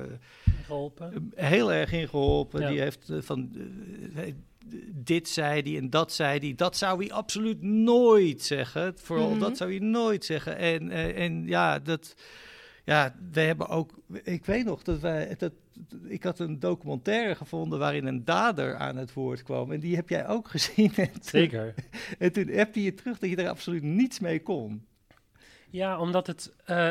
Geholpen. 0.66 1.32
heel 1.36 1.72
erg 1.74 1.92
in 1.92 2.08
geholpen. 2.10 2.62
Ja. 2.62 2.68
Die 2.70 2.80
heeft 2.80 3.12
van, 3.20 3.52
dit 4.94 5.30
zei 5.30 5.62
die 5.62 5.78
en 5.78 5.90
dat 5.90 6.14
zei 6.14 6.40
die. 6.40 6.56
Dat 6.56 6.78
zou 6.78 7.00
hij 7.00 7.12
absoluut 7.14 7.62
nooit 7.62 8.42
zeggen. 8.44 8.94
Vooral 8.98 9.30
Mhm. 9.30 9.40
dat 9.40 9.58
zou 9.58 9.70
hij 9.70 9.80
nooit 9.80 10.26
zeggen. 10.26 10.58
En, 10.58 10.90
en 11.16 11.48
ja, 11.48 11.80
dat... 11.80 12.16
Ja, 12.86 13.16
we 13.32 13.40
hebben 13.42 13.68
ook. 13.68 13.92
Ik 14.24 14.46
weet 14.46 14.66
nog 14.66 14.84
dat 14.84 15.00
wij. 15.00 15.36
Dat, 15.38 15.52
ik 16.04 16.24
had 16.24 16.40
een 16.40 16.60
documentaire 16.60 17.36
gevonden 17.36 17.80
waarin 17.80 18.06
een 18.06 18.26
dader 18.26 18.76
aan 18.76 18.98
het 18.98 19.14
woord 19.14 19.44
kwam. 19.44 19.72
En 19.72 19.80
die 19.80 19.96
heb 19.96 20.10
jij 20.10 20.28
ook 20.28 20.48
gezien. 20.56 20.96
En 20.96 21.12
toen, 21.12 21.24
Zeker. 21.24 21.74
en 22.18 22.32
toen 22.32 22.48
heb 22.48 22.76
je 22.76 22.84
je 22.84 22.94
terug 22.94 23.20
dat 23.20 23.30
je 23.30 23.36
er 23.36 23.50
absoluut 23.50 23.84
niets 23.84 24.20
mee 24.20 24.42
kon. 24.42 24.86
Ja, 25.70 26.00
omdat 26.00 26.28
het 26.28 26.54
eh, 26.66 26.90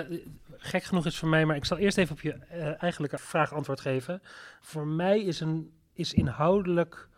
gek 0.56 0.82
genoeg 0.82 1.06
is 1.06 1.18
voor 1.18 1.28
mij, 1.28 1.44
maar 1.46 1.56
ik 1.56 1.64
zal 1.64 1.76
eerst 1.76 1.98
even 1.98 2.12
op 2.14 2.20
je 2.20 2.32
eh, 2.32 2.82
eigenlijke 2.82 3.18
vraag 3.18 3.52
antwoord 3.52 3.80
geven. 3.80 4.22
Voor 4.60 4.86
mij 4.86 5.20
is, 5.20 5.40
een, 5.40 5.70
is 5.92 6.14
inhoudelijk. 6.14 7.08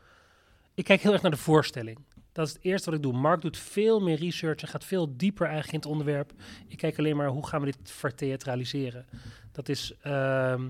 Ik 0.74 0.84
kijk 0.84 1.00
heel 1.00 1.12
erg 1.12 1.22
naar 1.22 1.30
de 1.30 1.36
voorstelling. 1.36 1.98
Dat 2.32 2.46
is 2.46 2.52
het 2.52 2.62
eerste 2.62 2.90
wat 2.90 2.98
ik 2.98 3.04
doe. 3.04 3.12
Mark 3.12 3.40
doet 3.40 3.58
veel 3.58 4.00
meer 4.00 4.16
research 4.18 4.62
en 4.62 4.68
gaat 4.68 4.84
veel 4.84 5.16
dieper 5.16 5.46
eigenlijk 5.46 5.72
in 5.74 5.78
het 5.80 5.88
onderwerp. 5.88 6.32
Ik 6.68 6.76
kijk 6.76 6.98
alleen 6.98 7.16
maar 7.16 7.28
hoe 7.28 7.46
gaan 7.46 7.60
we 7.60 7.66
dit 7.66 7.90
vertheatraliseren. 7.90 9.06
Dat 9.52 9.68
is. 9.68 9.94
ehm, 10.02 10.68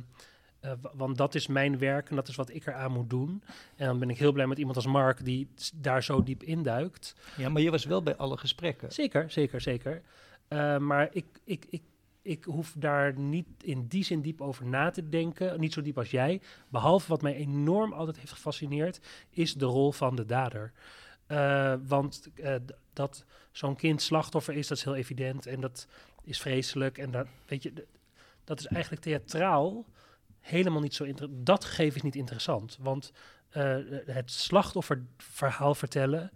eh, 0.61 0.73
wa- 0.81 0.91
want 0.95 1.17
dat 1.17 1.35
is 1.35 1.47
mijn 1.47 1.79
werk 1.79 2.11
en 2.11 2.17
dat 2.17 2.29
is 2.29 2.37
wat 2.37 2.51
ik 2.51 2.67
eraan 2.67 2.93
moet 2.93 3.11
doen. 3.11 3.43
En 3.77 3.87
dan 3.87 3.99
ben 3.99 4.11
ik 4.11 4.19
heel 4.19 4.33
blij 4.33 4.47
met 4.47 4.59
iemand 4.59 4.77
als 4.77 4.87
Mark 4.87 5.25
die 5.25 5.49
daar 5.75 6.03
zo 6.03 6.23
diep 6.23 6.43
induikt. 6.43 7.15
Ja, 7.37 7.49
maar 7.49 7.63
je 7.63 7.71
was 7.71 7.85
wel 7.85 8.03
bij 8.03 8.17
alle 8.17 8.37
gesprekken. 8.37 8.93
Zeker, 8.93 9.31
zeker, 9.31 9.61
zeker. 9.61 10.03
Eh, 10.49 10.79
maar 10.79 11.09
ik, 11.13 11.27
ik, 11.45 11.67
ik, 11.71 11.83
ik 12.23 12.45
hoef 12.45 12.75
daar 12.79 13.19
niet 13.19 13.47
in 13.61 13.87
die 13.87 14.05
zin 14.05 14.21
diep 14.21 14.41
over 14.41 14.67
na 14.67 14.91
te 14.91 15.09
denken. 15.09 15.61
Niet 15.61 15.73
zo 15.73 15.83
diep 15.83 15.99
als 15.99 16.11
jij. 16.11 16.41
Behalve 16.69 17.09
wat 17.09 17.23
mij 17.23 17.35
enorm 17.35 17.93
altijd 17.93 18.19
heeft 18.19 18.33
gefascineerd, 18.33 19.01
is 19.31 19.55
de 19.55 19.65
rol 19.65 19.93
van 19.93 20.17
de 20.17 20.27
dader. 20.27 20.73
Eh, 21.27 21.75
want 21.87 22.29
dat 22.93 23.25
zo'n 23.53 23.77
kind 23.77 24.03
slachtoffer 24.03 24.55
is, 24.55 24.67
dat 24.69 24.77
is 24.77 24.85
heel 24.85 24.95
evident. 24.97 25.47
En 25.47 25.61
dat 25.61 25.87
is 26.23 26.41
vreselijk. 26.41 26.99
En 26.99 27.11
dat, 27.11 27.27
weet 27.47 27.63
je, 27.63 27.87
dat 28.45 28.59
is 28.61 28.67
eigenlijk 28.67 29.03
theatraal 29.03 29.87
helemaal 30.41 30.81
niet 30.81 30.95
zo 30.95 31.05
interessant. 31.05 31.47
Dat 31.47 31.65
gegeven 31.65 31.97
is 31.97 32.03
niet 32.03 32.17
interessant. 32.17 32.79
Want 32.81 33.13
eh, 33.51 33.77
het 34.07 34.31
slachtofferverhaal 34.31 35.75
vertellen 35.75 36.31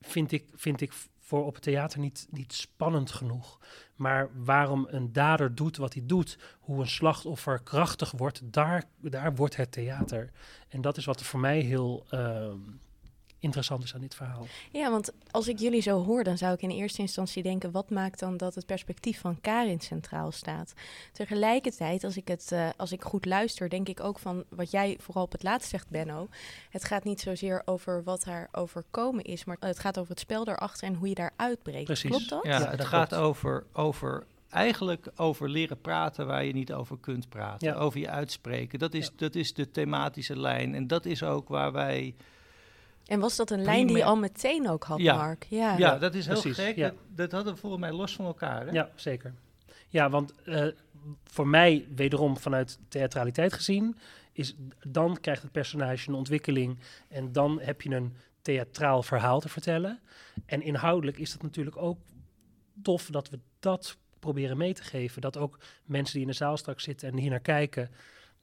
vind 0.00 0.32
ik, 0.32 0.44
vind 0.54 0.80
ik 0.80 0.92
voor 1.26 1.46
op 1.46 1.54
het 1.54 1.62
theater 1.62 1.98
niet, 1.98 2.26
niet 2.30 2.52
spannend 2.52 3.10
genoeg. 3.10 3.58
Maar 3.94 4.30
waarom 4.44 4.86
een 4.90 5.12
dader 5.12 5.54
doet 5.54 5.76
wat 5.76 5.94
hij 5.94 6.02
doet, 6.06 6.38
hoe 6.60 6.80
een 6.80 6.88
slachtoffer 6.88 7.62
krachtig 7.62 8.10
wordt, 8.10 8.40
daar, 8.44 8.84
daar 9.00 9.34
wordt 9.34 9.56
het 9.56 9.72
theater. 9.72 10.30
En 10.68 10.80
dat 10.80 10.96
is 10.96 11.04
wat 11.04 11.22
voor 11.22 11.40
mij 11.40 11.60
heel 11.60 12.06
ehm, 12.10 12.58
interessant 13.46 13.82
is 13.84 13.94
aan 13.94 14.00
dit 14.00 14.14
verhaal. 14.14 14.46
Ja, 14.72 14.90
want 14.90 15.12
als 15.30 15.48
ik 15.48 15.58
jullie 15.58 15.80
zo 15.80 16.04
hoor, 16.04 16.24
dan 16.24 16.38
zou 16.38 16.54
ik 16.54 16.62
in 16.62 16.70
eerste 16.70 17.00
instantie 17.00 17.42
denken: 17.42 17.70
wat 17.70 17.90
maakt 17.90 18.18
dan 18.18 18.36
dat 18.36 18.54
het 18.54 18.66
perspectief 18.66 19.20
van 19.20 19.40
Karin 19.40 19.80
centraal 19.80 20.32
staat? 20.32 20.72
Tegelijkertijd, 21.12 22.04
als 22.04 22.16
ik, 22.16 22.28
het, 22.28 22.52
eh, 22.52 22.68
als 22.76 22.92
ik 22.92 23.02
goed 23.02 23.24
luister, 23.24 23.68
denk 23.68 23.88
ik 23.88 24.00
ook 24.00 24.18
van 24.18 24.44
wat 24.48 24.70
jij 24.70 24.96
vooral 25.00 25.22
op 25.24 25.32
het 25.32 25.42
laatst 25.42 25.70
zegt, 25.70 25.88
Benno. 25.88 26.28
Het 26.70 26.84
gaat 26.84 27.04
niet 27.04 27.20
zozeer 27.20 27.62
over 27.64 28.02
wat 28.04 28.24
haar 28.24 28.48
overkomen 28.52 29.24
is, 29.24 29.44
maar 29.44 29.56
het 29.60 29.78
gaat 29.78 29.98
over 29.98 30.10
het 30.10 30.20
spel 30.20 30.44
daarachter 30.44 30.88
en 30.88 30.94
hoe 30.94 31.08
je 31.08 31.14
daar 31.14 31.32
uitbreekt. 31.36 31.84
Precies. 31.84 32.10
Klopt 32.10 32.28
dat? 32.28 32.44
Ja, 32.44 32.58
Ja, 32.58 32.68
het 32.68 32.78
dat 32.78 32.86
gaat 32.86 33.08
klopt. 33.08 33.22
over, 33.22 33.66
over 33.72 34.26
eigenlijk 34.50 35.06
over 35.16 35.48
leren 35.50 35.80
praten 35.80 36.26
waar 36.26 36.44
je 36.44 36.52
niet 36.52 36.72
over 36.72 36.98
kunt 37.00 37.28
praten. 37.28 37.68
Ja. 37.68 37.74
Over 37.74 38.00
je 38.00 38.10
uitspreken. 38.10 38.78
Dat 38.78 38.94
is, 38.94 39.06
Ja. 39.06 39.12
dat 39.16 39.34
is 39.34 39.54
de 39.54 39.70
thematische 39.70 40.38
lijn. 40.38 40.74
En 40.74 40.86
dat 40.86 41.04
is 41.04 41.22
ook 41.22 41.48
waar 41.48 41.72
wij. 41.72 42.14
En 43.06 43.20
was 43.20 43.36
dat 43.36 43.50
een 43.50 43.62
lijn 43.62 43.86
die 43.86 43.96
je 43.96 44.04
al 44.04 44.16
meteen 44.16 44.68
ook 44.68 44.84
had, 44.84 44.98
Ja. 45.00 45.16
Mark? 45.16 45.46
Ja. 45.48 45.76
Ja, 45.76 45.98
dat 45.98 46.14
is 46.14 46.26
heel 46.26 46.40
precies, 46.40 46.64
gek. 46.64 46.76
ja. 46.76 46.88
Dat, 46.88 46.96
dat 47.16 47.32
hadden 47.32 47.54
we 47.54 47.60
volgens 47.60 47.82
mij 47.82 47.92
los 47.92 48.14
van 48.14 48.24
elkaar. 48.24 48.66
Hè? 48.66 48.72
Ja, 48.72 48.90
zeker. 48.94 49.34
Ja, 49.88 50.10
want 50.10 50.32
eh, 50.44 50.66
voor 51.24 51.48
mij, 51.48 51.86
wederom 51.94 52.36
vanuit 52.38 52.78
theatraliteit 52.88 53.52
gezien, 53.52 53.96
is 54.32 54.54
dan 54.86 55.20
krijgt 55.20 55.42
het 55.42 55.52
personage 55.52 56.08
een 56.08 56.14
ontwikkeling 56.14 56.78
en 57.08 57.32
dan 57.32 57.60
heb 57.60 57.82
je 57.82 57.94
een 57.94 58.14
theatraal 58.42 59.02
verhaal 59.02 59.40
te 59.40 59.48
vertellen. 59.48 60.00
En 60.46 60.62
inhoudelijk 60.62 61.18
is 61.18 61.32
het 61.32 61.42
natuurlijk 61.42 61.76
ook 61.76 61.98
tof 62.82 63.06
dat 63.10 63.28
we 63.30 63.38
dat 63.60 63.96
proberen 64.18 64.56
mee 64.56 64.74
te 64.74 64.82
geven. 64.82 65.20
Dat 65.20 65.36
ook 65.36 65.58
mensen 65.84 66.12
die 66.14 66.22
in 66.22 66.28
de 66.30 66.36
zaal 66.36 66.56
straks 66.56 66.84
zitten 66.84 67.08
en 67.10 67.18
hier 67.18 67.30
naar 67.30 67.40
kijken, 67.40 67.90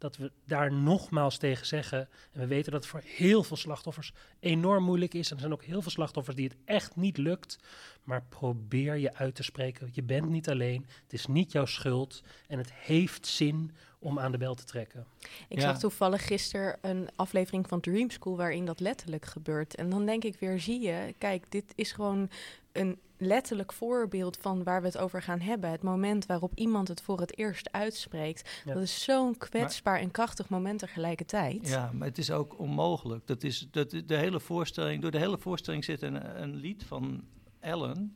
dat 0.03 0.17
we 0.17 0.31
daar 0.45 0.73
nogmaals 0.73 1.37
tegen 1.37 1.65
zeggen. 1.65 1.99
En 2.31 2.39
we 2.39 2.47
weten 2.47 2.71
dat 2.71 2.81
het 2.81 2.89
voor 2.91 3.01
heel 3.05 3.43
veel 3.43 3.57
slachtoffers 3.57 4.13
enorm 4.39 4.83
moeilijk 4.83 5.13
is. 5.13 5.27
En 5.29 5.33
er 5.35 5.41
zijn 5.41 5.53
ook 5.53 5.63
heel 5.63 5.81
veel 5.81 5.91
slachtoffers 5.91 6.35
die 6.35 6.47
het 6.47 6.57
echt 6.65 6.95
niet 6.95 7.17
lukt. 7.17 7.57
Maar 8.03 8.23
probeer 8.29 8.95
je 8.95 9.13
uit 9.15 9.35
te 9.35 9.43
spreken. 9.43 9.89
Je 9.91 10.03
bent 10.03 10.29
niet 10.29 10.49
alleen. 10.49 10.85
Het 11.03 11.13
is 11.13 11.27
niet 11.27 11.51
jouw 11.51 11.65
schuld. 11.65 12.23
En 12.47 12.57
het 12.57 12.73
heeft 12.73 13.27
zin 13.27 13.71
om 13.99 14.19
aan 14.19 14.31
de 14.31 14.37
bel 14.37 14.55
te 14.55 14.63
trekken. 14.63 15.05
Ik 15.47 15.57
Ja. 15.57 15.61
zag 15.61 15.79
toevallig 15.79 16.27
gisteren 16.27 16.77
een 16.81 17.09
aflevering 17.15 17.67
van 17.67 17.79
Dream 17.79 18.09
School 18.09 18.37
waarin 18.37 18.65
dat 18.65 18.79
letterlijk 18.79 19.25
gebeurt. 19.25 19.75
En 19.75 19.89
dan 19.89 20.05
denk 20.05 20.23
ik 20.23 20.39
weer, 20.39 20.59
zie 20.59 20.81
je, 20.81 21.13
kijk, 21.17 21.45
dit 21.49 21.73
is 21.75 21.91
gewoon 21.91 22.29
een 22.71 22.99
letterlijk 23.25 23.73
voorbeeld 23.73 24.37
van 24.37 24.63
waar 24.63 24.81
we 24.81 24.87
het 24.87 24.97
over 24.97 25.21
gaan 25.21 25.39
hebben. 25.39 25.69
Het 25.69 25.83
moment 25.83 26.25
waarop 26.25 26.51
iemand 26.55 26.87
het 26.87 27.01
voor 27.01 27.19
het 27.19 27.37
eerst 27.37 27.71
uitspreekt. 27.71 28.61
Ja. 28.65 28.73
Dat 28.73 28.83
is 28.83 29.03
zo'n 29.03 29.37
kwetsbaar 29.37 29.99
en 29.99 30.11
krachtig 30.11 30.49
moment 30.49 30.79
tegelijkertijd. 30.79 31.67
Ja, 31.67 31.91
maar 31.93 32.07
het 32.07 32.17
is 32.17 32.31
ook 32.31 32.59
onmogelijk. 32.59 33.27
Dat 33.27 33.43
is, 33.43 33.67
dat, 33.71 33.89
de 33.89 34.17
hele 34.17 34.39
voorstelling, 34.39 35.01
door 35.01 35.11
de 35.11 35.19
hele 35.19 35.37
voorstelling 35.37 35.83
zit 35.83 36.01
een, 36.01 36.41
een 36.41 36.55
lied 36.55 36.83
van 36.83 37.23
Ellen. 37.59 38.15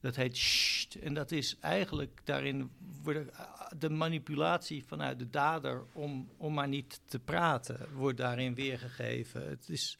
Dat 0.00 0.16
heet 0.16 0.36
Sst. 0.36 0.94
En 0.94 1.14
dat 1.14 1.30
is 1.30 1.56
eigenlijk 1.60 2.20
daarin 2.24 2.70
worden, 3.02 3.30
de 3.78 3.90
manipulatie 3.90 4.84
vanuit 4.84 5.18
de 5.18 5.30
dader 5.30 5.84
om, 5.92 6.28
om 6.36 6.54
maar 6.54 6.68
niet 6.68 7.00
te 7.04 7.18
praten, 7.18 7.88
wordt 7.94 8.18
daarin 8.18 8.54
weergegeven. 8.54 9.48
Het 9.48 9.68
is. 9.68 9.98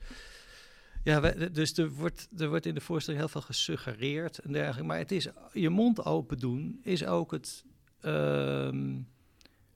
Ja, 1.04 1.20
dus 1.52 1.78
er 1.78 1.90
wordt, 1.90 2.28
er 2.36 2.48
wordt 2.48 2.66
in 2.66 2.74
de 2.74 2.80
voorstelling 2.80 3.22
heel 3.22 3.32
veel 3.32 3.40
gesuggereerd 3.40 4.38
en 4.38 4.52
dergelijke. 4.52 4.84
Maar 4.84 4.98
het 4.98 5.12
is 5.12 5.28
je 5.52 5.70
mond 5.70 6.04
open 6.04 6.38
doen 6.38 6.80
is 6.82 7.04
ook 7.04 7.32
het. 7.32 7.64
ehm, 8.00 8.96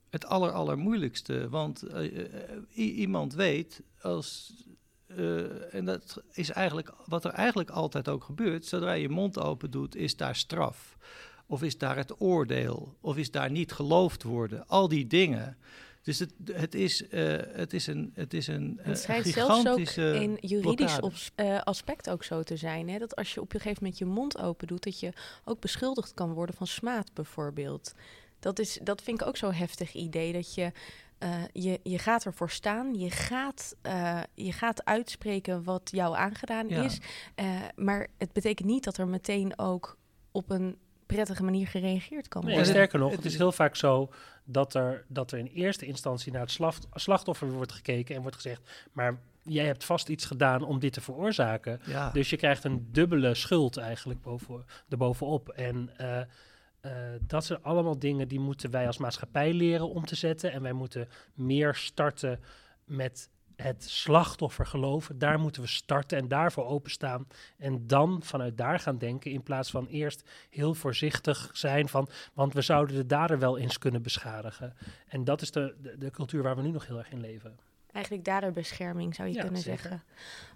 het 0.09 0.25
aller, 0.25 0.51
allermoeilijkste. 0.51 1.49
Want 1.49 1.81
eh, 1.83 2.23
eh, 2.23 2.59
iemand 2.73 3.33
weet 3.33 3.81
als. 4.01 4.53
eh, 5.07 5.73
en 5.73 5.85
dat 5.85 6.23
is 6.33 6.49
eigenlijk 6.49 6.93
wat 7.05 7.25
er 7.25 7.31
eigenlijk 7.31 7.69
altijd 7.69 8.09
ook 8.09 8.23
gebeurt. 8.23 8.65
Zodra 8.65 8.91
je 8.91 9.09
mond 9.09 9.39
open 9.39 9.71
doet, 9.71 9.95
is 9.95 10.15
daar 10.17 10.35
straf. 10.35 10.97
Of 11.45 11.63
is 11.63 11.77
daar 11.77 11.95
het 11.95 12.21
oordeel. 12.21 12.97
Of 13.01 13.17
is 13.17 13.31
daar 13.31 13.51
niet 13.51 13.71
geloofd 13.71 14.23
worden. 14.23 14.67
Al 14.67 14.87
die 14.87 15.07
dingen. 15.07 15.57
Dus 16.09 16.19
het, 16.19 16.33
het, 16.51 16.75
is, 16.75 17.07
eh, 17.07 17.37
het 17.51 17.73
is 17.73 17.87
een, 17.87 18.11
het 18.13 18.33
is 18.33 18.47
een, 18.47 18.79
Het 18.81 18.95
eh, 18.95 19.01
schijnt 19.01 19.25
zelfs 19.25 19.67
ook 19.67 19.77
in 19.95 20.37
juridisch 20.41 20.99
op, 20.99 21.13
eh, 21.35 21.61
aspect 21.61 22.09
ook 22.09 22.23
zo 22.23 22.43
te 22.43 22.57
zijn. 22.57 22.89
Hè? 22.89 22.97
Dat 22.97 23.15
als 23.15 23.33
je 23.33 23.41
op 23.41 23.53
een 23.53 23.59
gegeven 23.59 23.83
moment 23.83 23.99
je 23.99 24.05
mond 24.05 24.37
open 24.37 24.67
doet, 24.67 24.83
dat 24.83 24.99
je 24.99 25.13
ook 25.45 25.59
beschuldigd 25.59 26.13
kan 26.13 26.33
worden 26.33 26.55
van 26.55 26.67
smaad 26.67 27.13
bijvoorbeeld. 27.13 27.93
Dat, 28.39 28.59
is, 28.59 28.79
dat 28.83 29.01
vind 29.01 29.21
ik 29.21 29.27
ook 29.27 29.37
zo'n 29.37 29.53
heftig 29.53 29.93
idee. 29.93 30.33
Dat 30.33 30.53
je, 30.53 30.71
je, 31.53 31.79
je 31.83 31.99
gaat 31.99 32.25
ervoor 32.25 32.49
staan, 32.49 32.93
je 32.93 33.11
gaat, 33.11 33.75
je 34.33 34.51
gaat 34.51 34.85
uitspreken 34.85 35.63
wat 35.63 35.89
jou 35.91 36.15
aangedaan 36.15 36.67
Ja. 36.67 36.83
is. 36.83 36.97
Maar 37.75 38.07
het 38.17 38.33
betekent 38.33 38.67
niet 38.67 38.83
dat 38.83 38.97
er 38.97 39.07
meteen 39.07 39.59
ook 39.59 39.97
op 40.31 40.49
een 40.49 40.77
prettige 41.15 41.43
manier 41.43 41.67
gereageerd 41.67 42.27
kan 42.27 42.43
Nee, 42.45 42.53
worden. 42.53 42.71
sterker 42.71 42.99
nog, 42.99 43.11
het 43.11 43.25
is 43.25 43.37
heel 43.37 43.51
vaak 43.51 43.75
zo 43.75 44.09
dat 44.43 44.73
er, 44.73 45.05
dat 45.07 45.31
er 45.31 45.39
in 45.39 45.45
eerste 45.47 45.85
instantie 45.85 46.31
naar 46.31 46.41
het 46.41 46.51
slacht- 46.51 46.87
slachtoffer 46.93 47.51
wordt 47.51 47.71
gekeken 47.71 48.15
en 48.15 48.21
wordt 48.21 48.35
gezegd, 48.35 48.87
maar 48.91 49.19
jij 49.43 49.65
hebt 49.65 49.83
vast 49.83 50.09
iets 50.09 50.25
gedaan 50.25 50.63
om 50.63 50.79
dit 50.79 50.93
te 50.93 51.01
veroorzaken. 51.01 51.79
Ja. 51.85 52.09
Dus 52.11 52.29
je 52.29 52.37
krijgt 52.37 52.63
een 52.63 52.87
dubbele 52.91 53.35
schuld 53.35 53.77
eigenlijk 53.77 54.21
boven, 54.21 54.65
erbovenop. 54.89 55.49
En 55.49 55.89
eh, 55.97 56.19
eh, 56.81 57.19
dat 57.21 57.45
zijn 57.45 57.63
allemaal 57.63 57.99
dingen 57.99 58.27
die 58.27 58.39
moeten 58.39 58.71
wij 58.71 58.87
als 58.87 58.97
maatschappij 58.97 59.53
leren 59.53 59.89
om 59.89 60.05
te 60.05 60.15
zetten. 60.15 60.51
En 60.51 60.61
wij 60.61 60.73
moeten 60.73 61.07
meer 61.33 61.75
starten 61.75 62.39
met 62.85 63.29
het 63.61 63.83
slachtoffer 63.83 64.65
geloven. 64.65 65.19
Daar 65.19 65.39
moeten 65.39 65.61
we 65.61 65.67
starten 65.67 66.17
en 66.17 66.27
daarvoor 66.27 66.65
openstaan. 66.65 67.27
En 67.57 67.87
dan 67.87 68.19
vanuit 68.23 68.57
daar 68.57 68.79
gaan 68.79 68.97
denken. 68.97 69.31
In 69.31 69.43
plaats 69.43 69.69
van 69.71 69.87
eerst 69.87 70.29
heel 70.49 70.73
voorzichtig 70.73 71.49
zijn 71.53 71.87
van. 71.89 72.09
Want 72.33 72.53
we 72.53 72.61
zouden 72.61 72.95
de 72.95 73.05
dader 73.05 73.39
wel 73.39 73.57
eens 73.57 73.77
kunnen 73.77 74.01
beschadigen. 74.01 74.75
En 75.07 75.23
dat 75.23 75.41
is 75.41 75.51
de, 75.51 75.75
de, 75.81 75.97
de 75.97 76.11
cultuur 76.11 76.43
waar 76.43 76.55
we 76.55 76.61
nu 76.61 76.71
nog 76.71 76.87
heel 76.87 76.97
erg 76.97 77.11
in 77.11 77.19
leven. 77.21 77.59
Eigenlijk 77.91 78.25
daderbescherming 78.25 79.15
zou 79.15 79.27
je 79.27 79.33
Ja, 79.33 79.41
kunnen 79.41 79.61
zeker. 79.61 79.79
zeggen. 79.79 80.03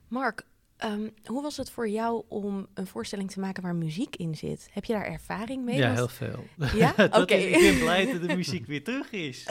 Mark, 0.07 0.45
ehm, 0.77 1.09
hoe 1.25 1.41
was 1.41 1.57
het 1.57 1.71
voor 1.71 1.89
jou 1.89 2.23
om 2.27 2.67
een 2.73 2.87
voorstelling 2.87 3.31
te 3.31 3.39
maken 3.39 3.63
waar 3.63 3.75
muziek 3.75 4.15
in 4.15 4.35
zit? 4.35 4.69
Heb 4.71 4.85
je 4.85 4.93
daar 4.93 5.05
ervaring 5.05 5.65
mee? 5.65 5.77
Ja, 5.77 5.93
heel 5.93 6.07
veel. 6.07 6.43
Ja? 6.75 6.93
Oké. 7.21 7.33
ik 7.33 7.59
ben 7.59 7.79
blij 7.79 8.11
dat 8.11 8.27
de 8.27 8.35
muziek 8.35 8.65
weer 8.65 8.83
terug 8.83 9.11
is. 9.11 9.47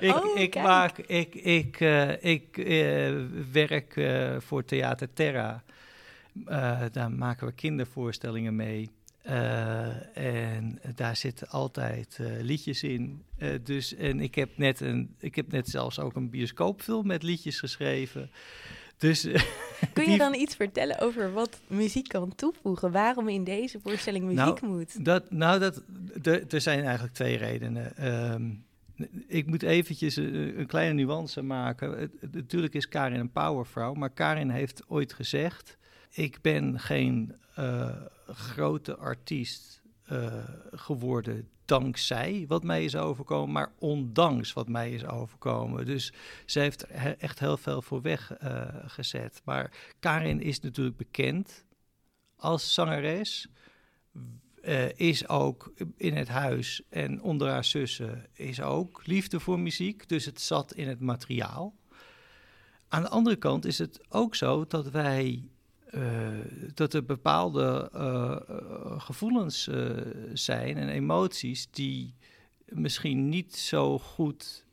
ik, 0.00 0.14
Oh, 0.24 0.38
ik, 0.38 0.54
maak, 0.54 0.98
ik, 0.98 1.34
ik, 1.34 1.80
eh, 1.80 2.24
ik 2.24 2.58
eh, 2.58 3.14
werk 3.52 3.96
eh, 3.96 4.36
voor 4.38 4.64
Theater 4.64 5.12
Terra. 5.12 5.62
Daar 6.92 7.10
maken 7.10 7.46
we 7.46 7.52
kindervoorstellingen 7.52 8.56
mee. 8.56 8.90
En 10.14 10.80
daar 10.94 11.16
zitten 11.16 11.48
altijd 11.48 12.18
liedjes 12.40 12.82
in. 12.82 13.24
Dus, 13.62 13.94
en 13.94 14.20
ik 14.20 14.34
heb, 14.34 14.50
net 14.56 14.80
een, 14.80 15.14
ik 15.18 15.34
heb 15.34 15.52
net 15.52 15.68
zelfs 15.68 15.98
ook 15.98 16.16
een 16.16 16.30
bioscoopfilm 16.30 17.06
met 17.06 17.22
liedjes 17.22 17.58
geschreven. 17.58 18.30
Dus 19.02 19.20
Kun 19.92 20.02
je 20.04 20.08
die- 20.08 20.18
dan 20.18 20.34
iets 20.34 20.54
vertellen 20.56 20.98
over 21.00 21.32
wat 21.32 21.60
muziek 21.66 22.08
kan 22.08 22.34
toevoegen? 22.34 22.90
Waarom 22.92 23.28
in 23.28 23.44
deze 23.44 23.80
voorstelling 23.82 24.24
muziek 24.24 24.60
Nou, 24.60 24.66
moet? 24.66 25.04
Dat, 25.04 25.30
nou, 25.30 25.58
dat, 25.58 25.82
er 26.52 26.60
zijn 26.60 26.84
eigenlijk 26.84 27.14
twee 27.14 27.36
redenen. 27.36 27.96
Ehm, 27.96 28.50
ik 29.26 29.46
moet 29.46 29.62
eventjes 29.62 30.16
een, 30.16 30.58
een 30.58 30.66
kleine 30.66 30.94
nuance 30.94 31.42
maken. 31.42 31.98
Het- 31.98 32.12
het- 32.20 32.34
natuurlijk 32.34 32.74
is 32.74 32.88
Karin 32.88 33.20
een 33.20 33.30
powervrouw, 33.32 33.94
maar 33.94 34.10
Karin 34.10 34.50
heeft 34.50 34.82
ooit 34.88 35.12
gezegd... 35.12 35.76
ik 36.10 36.38
ben 36.42 36.80
geen 36.80 37.34
eh, 37.54 37.90
grote 38.26 38.96
artiest 38.96 39.81
eh, 40.12 40.32
geworden 40.70 41.48
dankzij 41.64 42.44
wat 42.48 42.64
mij 42.64 42.84
is 42.84 42.96
overkomen... 42.96 43.52
maar 43.52 43.72
ondanks 43.78 44.52
wat 44.52 44.68
mij 44.68 44.92
is 44.92 45.04
overkomen. 45.04 45.86
Dus 45.86 46.12
ze 46.46 46.60
heeft 46.60 46.82
er 46.88 47.18
echt 47.18 47.38
heel 47.38 47.56
veel 47.56 47.82
voor 47.82 48.02
weg 48.02 48.32
eh, 48.32 48.66
gezet. 48.86 49.40
Maar 49.44 49.92
Karin 50.00 50.40
is 50.40 50.60
natuurlijk 50.60 50.96
bekend 50.96 51.64
als 52.36 52.74
zangeres 52.74 53.48
eh, 54.62 54.98
is 54.98 55.28
ook 55.28 55.72
in 55.96 56.16
het 56.16 56.28
huis 56.28 56.82
en 56.88 57.22
onder 57.22 57.48
haar 57.48 57.64
zussen 57.64 58.26
is 58.32 58.60
ook 58.60 59.06
liefde 59.06 59.40
voor 59.40 59.58
muziek. 59.58 60.08
Dus 60.08 60.24
het 60.24 60.40
zat 60.40 60.74
in 60.74 60.88
het 60.88 61.00
materiaal. 61.00 61.74
Aan 62.88 63.02
de 63.02 63.08
andere 63.08 63.36
kant 63.36 63.64
is 63.64 63.78
het 63.78 64.00
ook 64.08 64.34
zo 64.34 64.66
dat 64.66 64.90
wij. 64.90 65.44
Eh, 65.92 66.28
dat 66.74 66.94
er 66.94 67.04
bepaalde 67.04 67.90
eh, 67.92 68.36
eh, 68.48 69.00
gevoelens 69.00 69.68
zijn 70.32 70.76
en 70.76 70.88
emoties 70.88 71.70
die 71.70 72.14
misschien 72.64 73.28
niet 73.28 73.56
zo 73.56 73.98
goed 73.98 74.64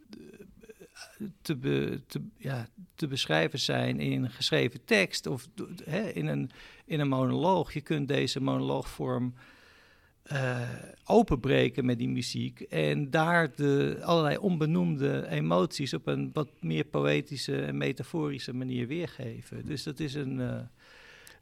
te, 1.41 1.99
te, 2.07 2.21
ja, 2.37 2.67
te 2.95 3.07
beschrijven 3.07 3.59
zijn 3.59 3.99
in 3.99 4.29
geschreven 4.29 4.85
tekst 4.85 5.27
of 5.27 5.47
hè, 5.83 6.09
in, 6.09 6.27
een, 6.27 6.51
in 6.85 6.99
een 6.99 7.07
monoloog. 7.07 7.73
Je 7.73 7.81
kunt 7.81 8.07
deze 8.07 8.41
monoloogvorm 8.41 9.33
openbreken 11.05 11.85
met 11.85 11.97
die 11.97 12.09
muziek 12.09 12.61
en 12.61 13.09
daar 13.09 13.55
de 13.55 13.99
allerlei 14.01 14.37
onbenoemde 14.37 15.27
emoties 15.27 15.93
op 15.93 16.07
een 16.07 16.29
wat 16.33 16.49
meer 16.59 16.83
poëtische 16.83 17.61
en 17.61 17.77
metaforische 17.77 18.53
manier 18.53 18.87
weergeven. 18.87 19.65
Dus 19.65 19.83
dat 19.83 19.99
is 19.99 20.13
een. 20.13 20.69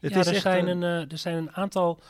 Het 0.00 0.12
ja, 0.12 0.20
is 0.20 0.26
er, 0.26 0.32
echt 0.32 0.42
zijn 0.42 0.66
een- 0.66 0.82
een, 0.82 1.04
eh, 1.06 1.12
er 1.12 1.18
zijn 1.18 1.36
een 1.36 1.52
aantal 1.52 2.00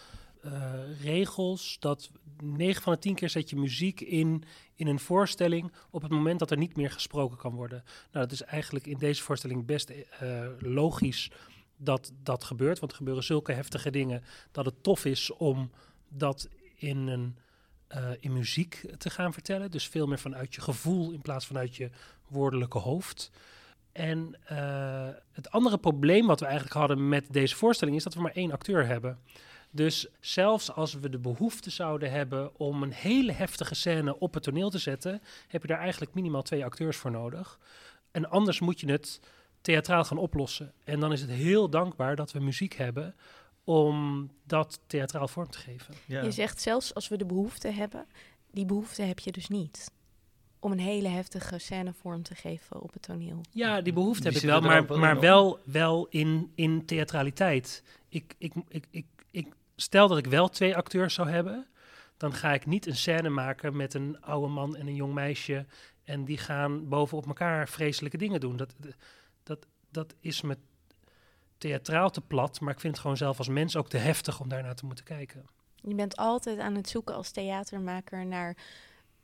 eh, 0.43 0.73
regels 1.03 1.77
dat 1.81 2.11
9 2.43 2.83
van 2.83 2.93
de 2.93 2.99
10 2.99 3.15
keer 3.15 3.29
zet 3.31 3.51
je 3.51 3.57
muziek 3.57 4.01
in 4.01 4.45
in 4.75 4.87
een 4.87 4.99
voorstelling 4.99 5.73
op 5.91 6.03
het 6.03 6.11
moment 6.11 6.39
dat 6.39 6.51
er 6.51 6.57
niet 6.57 6.77
meer 6.77 6.91
gesproken 6.91 7.37
kan 7.37 7.55
worden. 7.55 7.85
Nou, 8.13 8.25
dat 8.27 8.33
is 8.33 8.43
eigenlijk 8.43 8.87
in 8.87 8.99
deze 8.99 9.23
voorstelling 9.23 9.67
best 9.67 9.91
eh, 9.91 10.47
logisch 10.59 11.31
dat 11.77 12.13
dat 12.23 12.45
gebeurt, 12.45 12.79
want 12.79 12.91
er 12.93 12.99
gebeuren 12.99 13.25
zulke 13.25 13.53
heftige 13.53 13.91
dingen 13.91 14.23
dat 14.53 14.65
het 14.65 14.83
tof 14.83 15.05
is 15.05 15.31
om 15.31 15.71
dat 16.09 16.49
in 16.77 16.97
een 17.07 17.37
in 18.21 18.33
muziek 18.33 18.85
te 18.99 19.11
gaan 19.11 19.33
vertellen. 19.33 19.71
Dus 19.71 19.89
veel 19.89 20.07
meer 20.07 20.19
vanuit 20.19 20.55
je 20.55 20.61
gevoel 20.61 21.11
in 21.13 21.21
plaats 21.21 21.47
vanuit 21.47 21.77
je 21.77 21.91
woordelijke 22.27 22.79
hoofd. 22.79 23.31
En 23.99 24.35
eh, 24.45 25.09
het 25.33 25.51
andere 25.51 25.79
probleem 25.79 26.27
wat 26.27 26.41
we 26.41 26.47
eigenlijk 26.47 26.77
hadden 26.77 27.09
met 27.09 27.27
deze 27.31 27.57
voorstelling 27.57 27.97
is 27.97 28.03
dat 28.03 28.15
we 28.15 28.21
maar 28.21 28.33
één 28.33 28.53
acteur 28.53 28.87
hebben. 28.87 29.19
Dus 29.71 30.07
zelfs 30.21 30.73
als 30.73 30.95
we 30.95 31.09
de 31.09 31.19
behoefte 31.19 31.71
zouden 31.71 32.11
hebben 32.11 32.59
om 32.59 32.83
een 32.83 32.93
hele 32.93 33.33
heftige 33.33 33.75
scène 33.75 34.19
op 34.19 34.35
het 34.35 34.43
toneel 34.43 34.71
te 34.71 34.79
zetten, 34.79 35.23
heb 35.49 35.63
je 35.63 35.69
daar 35.69 35.79
eigenlijk 35.79 36.15
minimaal 36.15 36.43
twee 36.43 36.65
acteurs 36.65 36.97
voor 36.97 37.11
nodig. 37.11 37.59
En 38.11 38.31
anders 38.31 38.61
moet 38.61 38.81
je 38.81 38.91
het 38.91 39.21
theatraal 39.61 40.05
gaan 40.05 40.19
oplossen. 40.19 40.73
En 40.85 41.01
dan 41.01 41.13
is 41.13 41.21
het 41.21 41.31
heel 41.31 41.71
dankbaar 41.71 42.17
dat 42.17 42.33
we 42.33 42.41
muziek 42.41 42.75
hebben 42.75 43.15
om 43.65 44.31
dat 44.45 44.81
theatraal 44.87 45.29
vorm 45.29 45.51
te 45.51 45.59
geven. 45.59 45.95
ja. 46.07 46.23
Je 46.23 46.31
zegt 46.31 46.61
zelfs 46.61 46.95
als 46.95 47.09
we 47.09 47.17
de 47.17 47.27
behoefte 47.27 47.69
hebben, 47.69 48.07
die 48.51 48.67
behoefte 48.67 49.03
heb 49.03 49.19
je 49.19 49.33
dus 49.33 49.49
niet. 49.49 49.91
Om 50.61 50.73
een 50.73 50.79
hele 50.79 51.09
heftige 51.09 51.59
scène 51.59 51.93
vorm 51.93 52.23
te 52.23 52.35
geven 52.35 52.81
op 52.81 52.93
het 52.93 53.03
toneel. 53.03 53.41
Ja, 53.51 53.81
die 53.81 53.93
behoefte 53.93 54.23
Die 54.23 54.33
heb 54.33 54.43
ik 54.43 54.49
wel, 54.49 54.61
maar, 54.61 54.87
wel 54.87 54.99
maar 54.99 55.15
in, 55.15 55.21
wel, 55.21 55.59
wel 55.65 56.07
in, 56.11 56.53
in 56.55 56.85
theatraliteit. 56.85 57.83
Ik, 58.09 58.35
ik, 58.39 58.53
ik, 58.69 58.87
ik, 58.91 59.07
ik, 59.31 59.47
stel 59.77 60.09
dat 60.09 60.19
ik 60.19 60.27
wel 60.27 60.49
twee 60.49 60.77
acteurs 60.77 61.15
zou 61.15 61.29
hebben, 61.29 61.67
dan 62.17 62.33
ga 62.33 62.53
ik 62.53 62.67
niet 62.67 62.87
een 62.87 62.97
scène 62.97 63.29
maken 63.29 63.77
met 63.77 63.95
een 63.95 64.21
oude 64.21 64.49
man 64.49 64.77
en 64.77 64.87
een 64.87 64.95
jong 64.95 65.15
meisje 65.15 65.67
en 66.05 66.25
die 66.25 66.39
gaan 66.39 66.89
bovenop 66.89 67.27
elkaar 67.27 67.69
vreselijke 67.69 68.17
dingen 68.17 68.41
doen. 68.41 68.57
Dat, 68.57 68.75
dat, 69.43 69.67
dat 69.91 70.15
is 70.21 70.41
me 70.41 70.57
theatraal 71.59 72.11
te 72.11 72.21
plat, 72.21 72.61
maar 72.61 72.73
ik 72.73 72.81
vind 72.81 72.93
het 72.93 73.03
gewoon 73.03 73.17
zelf 73.17 73.39
als 73.39 73.49
mens 73.49 73.77
ook 73.77 73.89
te 73.89 73.97
heftig 73.97 74.41
om 74.41 74.49
daarnaar 74.49 74.75
te 74.75 74.87
moeten 74.87 75.05
kijken. 75.05 75.47
Je 75.83 75.95
bent 75.95 76.17
altijd 76.17 76.59
aan 76.59 76.75
het 76.75 76.89
zoeken 76.89 77.15
als 77.15 77.31
theatermaker 77.31 78.27
naar... 78.27 78.57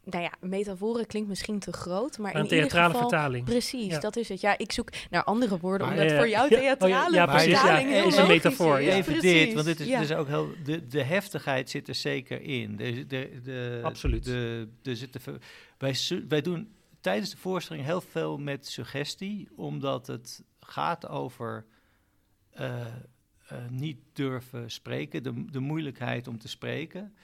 Nou 0.05 0.23
ja, 0.23 0.33
metaforen 0.41 1.07
klinkt 1.07 1.29
misschien 1.29 1.59
te 1.59 1.73
groot, 1.73 2.19
maar 2.19 2.35
Een 2.35 2.37
in 2.37 2.45
ieder 2.45 2.59
theatrale 2.59 2.93
geval... 2.93 3.09
vertaling. 3.09 3.45
Precies, 3.45 3.93
Ja. 3.93 4.01
dat 4.01 4.17
is 4.17 4.29
het. 4.29 4.41
Ja, 4.41 4.59
ik 4.59 4.73
zoek 4.73 4.91
naar 5.11 5.25
andere 5.25 5.59
woorden, 5.59 5.87
Maar, 5.87 5.97
omdat 5.97 6.13
eh, 6.13 6.19
voor 6.19 6.29
jou 6.29 6.49
ja, 6.51 6.57
oh 6.57 6.63
ja, 6.63 6.77
theatrale 6.77 7.15
ja, 7.15 7.27
precies, 7.27 7.51
ja. 7.51 7.59
vertaling 7.59 7.91
heel 7.91 8.07
Is 8.07 8.17
een 8.17 8.27
metafoor, 8.27 8.81
ja. 8.81 8.93
Even 8.93 9.13
precies, 9.13 9.45
dit, 9.45 9.55
want 9.55 9.67
dit 9.67 9.81
is, 9.81 9.87
ja. 9.87 10.01
dit 10.01 10.11
is 10.11 10.17
ook 10.17 10.27
heel, 10.27 10.49
de, 10.65 10.87
de 10.87 11.03
heftigheid 11.03 11.71
zit 11.71 11.89
er 11.89 11.95
zeker 11.95 12.41
in. 12.41 12.77
De, 12.77 13.07
de, 13.07 13.41
de, 13.43 13.81
Absoluut. 13.83 14.25
De, 14.25 14.69
de 14.83 14.97
zit 14.97 15.19
wij, 15.79 15.97
wij 16.29 16.41
doen 16.41 16.75
tijdens 17.01 17.31
de 17.31 17.37
voorstelling 17.37 17.85
heel 17.85 18.01
veel 18.01 18.39
met 18.39 18.67
suggestie, 18.67 19.49
omdat 19.57 20.07
het 20.07 20.43
gaat 20.61 21.09
over 21.09 21.67
eh, 22.51 22.87
eh, 23.49 23.59
niet 23.71 23.99
durven 24.13 24.71
spreken, 24.71 25.23
de, 25.23 25.45
de 25.51 25.61
moeilijkheid 25.61 26.29
om 26.29 26.39
te 26.39 26.49
spreken. 26.49 27.15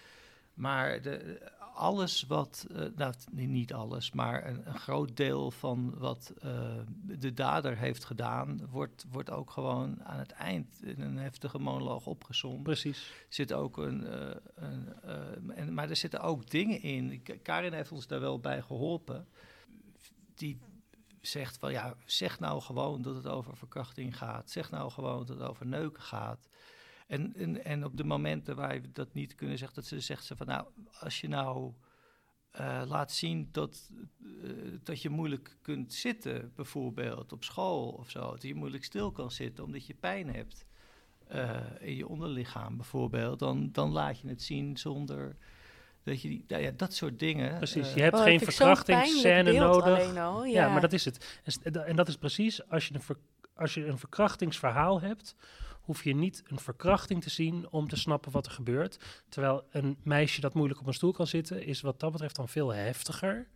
Maar 0.55 1.03
de, 1.03 1.41
alles 1.75 2.23
wat, 2.23 2.67
eh, 2.75 2.85
nou 2.97 3.15
niet 3.31 3.73
alles, 3.73 4.13
maar 4.13 4.47
een, 4.47 4.69
een 4.69 4.79
groot 4.79 5.17
deel 5.17 5.51
van 5.51 5.99
wat 5.99 6.33
eh, 6.39 6.81
de 7.03 7.33
dader 7.33 7.77
heeft 7.77 8.05
gedaan, 8.05 8.67
wordt, 8.71 9.05
wordt 9.11 9.31
ook 9.31 9.51
gewoon 9.51 10.05
aan 10.05 10.19
het 10.19 10.31
eind 10.31 10.83
in 10.83 11.01
een 11.01 11.19
heftige 11.19 11.59
monoloog 11.59 12.07
opgezomd. 12.07 12.63
Precies. 12.63 13.13
zit 13.29 13.53
ook 13.53 13.77
een, 13.77 14.07
eh, 14.07 14.37
een 14.55 15.53
en, 15.55 15.75
maar 15.75 15.91
er 15.91 15.97
zitten 15.97 16.21
ook 16.21 16.51
dingen 16.51 16.83
in. 16.83 17.23
Karin 17.43 17.73
heeft 17.73 17.93
ons 17.93 18.07
daar 18.07 18.21
wel 18.21 18.41
bij 18.41 18.63
geholpen. 18.63 19.29
Die 20.35 20.59
zegt 21.21 21.59
van 21.59 21.73
ja, 21.73 21.95
zeg 22.05 22.41
nou 22.41 22.61
gewoon 22.61 23.03
dat 23.03 23.15
het 23.15 23.27
over 23.27 23.57
verkrachting 23.57 24.19
gaat. 24.19 24.51
Zeg 24.51 24.71
nou 24.71 24.91
gewoon 24.91 25.27
dat 25.27 25.39
het 25.39 25.49
over 25.49 25.67
neuken 25.67 26.03
gaat. 26.03 26.49
En, 27.11 27.33
en, 27.37 27.65
en 27.65 27.85
op 27.85 27.97
de 27.97 28.05
momenten 28.05 28.57
waar 28.57 28.81
we 28.81 28.93
dat 28.93 29.15
niet 29.15 29.35
kunnen 29.35 29.59
zeggen, 29.59 29.77
dat 29.77 29.87
ze 29.87 30.01
zegt 30.01 30.25
ze 30.25 30.37
van 30.37 30.47
nou, 30.47 30.67
als 31.01 31.21
je 31.21 31.29
nou 31.29 31.73
eh, 32.51 32.83
laat 32.87 33.13
zien 33.13 33.49
dat, 33.53 33.91
eh, 34.43 34.51
dat 34.83 35.03
je 35.03 35.09
moeilijk 35.09 35.57
kunt 35.63 35.95
zitten, 35.95 36.53
bijvoorbeeld 36.55 37.33
op 37.33 37.45
school 37.45 37.89
of 37.91 38.11
zo, 38.11 38.31
dat 38.31 38.43
je 38.43 38.55
moeilijk 38.55 38.85
stil 38.85 39.13
kan 39.13 39.31
zitten 39.31 39.65
omdat 39.65 39.87
je 39.87 39.95
pijn 39.95 40.35
hebt 40.35 40.65
eh, 41.29 41.61
in 41.81 41.97
je 41.97 42.09
onderlichaam 42.09 42.77
bijvoorbeeld, 42.77 43.39
dan, 43.39 43.69
dan 43.73 43.91
laat 43.91 44.21
je 44.21 44.29
het 44.29 44.43
zien 44.43 44.77
zonder 44.77 45.37
dat 46.03 46.23
je 46.23 46.29
die, 46.29 46.45
nou 46.49 46.63
ja, 46.63 46.71
dat 46.71 46.95
soort 46.95 47.19
dingen. 47.19 47.57
Precies. 47.57 47.95
Je 47.95 48.03
hebt 48.03 48.17
Oh, 48.17 48.23
geen 48.23 48.41
verkrachtingsscène 48.41 49.53
nodig. 49.53 50.17
al, 50.17 50.45
Ja. 50.45 50.65
Ja, 50.65 50.73
maar 50.73 50.81
dat 50.81 50.93
is 50.93 51.05
het. 51.05 51.41
En, 51.63 51.97
dat 51.97 52.09
is 52.09 52.17
precies, 52.17 52.69
als 52.69 52.89
je, 52.89 52.95
een 52.95 53.03
ver- 53.03 53.19
als 53.55 53.75
je 53.75 53.87
een 53.87 53.99
verkrachtingsverhaal 53.99 55.01
hebt, 55.01 55.35
hoef 55.91 56.05
je 56.05 56.15
niet 56.15 56.43
een 56.47 56.59
verkrachting 56.59 57.23
te 57.23 57.31
zien 57.31 57.71
om 57.71 57.89
te 57.89 57.97
snappen 57.97 58.33
wat 58.33 58.47
er 58.47 58.53
gebeurt. 58.53 59.23
Terwijl 59.29 59.65
een 59.71 59.97
meisje 60.03 60.41
dat 60.41 60.55
moeilijk 60.55 60.81
op 60.81 60.87
een 60.87 60.95
stoel 60.95 61.13
kan 61.13 61.27
zitten, 61.27 61.67
is 61.67 61.81
wat 61.81 62.01
dat 62.01 62.13
betreft 62.13 62.37
dan 62.37 62.49
veel 62.49 62.69
heftiger 62.69 63.49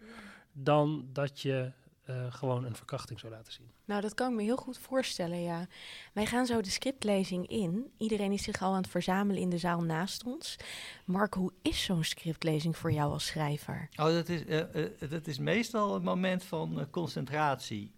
dan 0.53 1.09
dat 1.13 1.41
je 1.41 1.73
eh, 2.05 2.33
gewoon 2.33 2.65
een 2.65 2.75
verkrachting 2.75 3.21
zou 3.21 3.33
laten 3.33 3.53
zien. 3.53 3.71
Nou, 3.85 4.01
dat 4.01 4.15
kan 4.15 4.31
ik 4.31 4.37
me 4.37 4.43
heel 4.43 4.57
goed 4.57 4.79
voorstellen, 4.79 5.43
ja. 5.43 5.67
Wij 6.13 6.27
gaan 6.27 6.47
zo 6.47 6.61
de 6.61 6.71
scriptlezing 6.71 7.47
in. 7.47 7.91
Iedereen 7.99 8.33
is 8.33 8.43
zich 8.43 8.63
al 8.63 8.71
aan 8.71 8.83
het 8.83 8.91
verzamelen 8.91 9.43
in 9.43 9.51
de 9.51 9.59
zaal 9.59 9.81
naast 9.81 10.25
ons. 10.25 10.57
Mark, 11.05 11.35
hoe 11.35 11.53
is 11.63 11.85
zo'n 11.85 12.05
scriptlezing 12.05 12.77
voor 12.77 12.93
jou 12.93 13.13
als 13.13 13.27
schrijver? 13.27 13.89
Oh, 13.97 14.07
dat 14.07 14.29
is, 14.29 14.45
eh, 14.45 14.85
eh, 14.85 15.11
dat 15.11 15.27
is 15.27 15.39
meestal 15.39 15.95
een 15.95 16.03
moment 16.03 16.45
van 16.45 16.87
concentratie. 16.91 17.93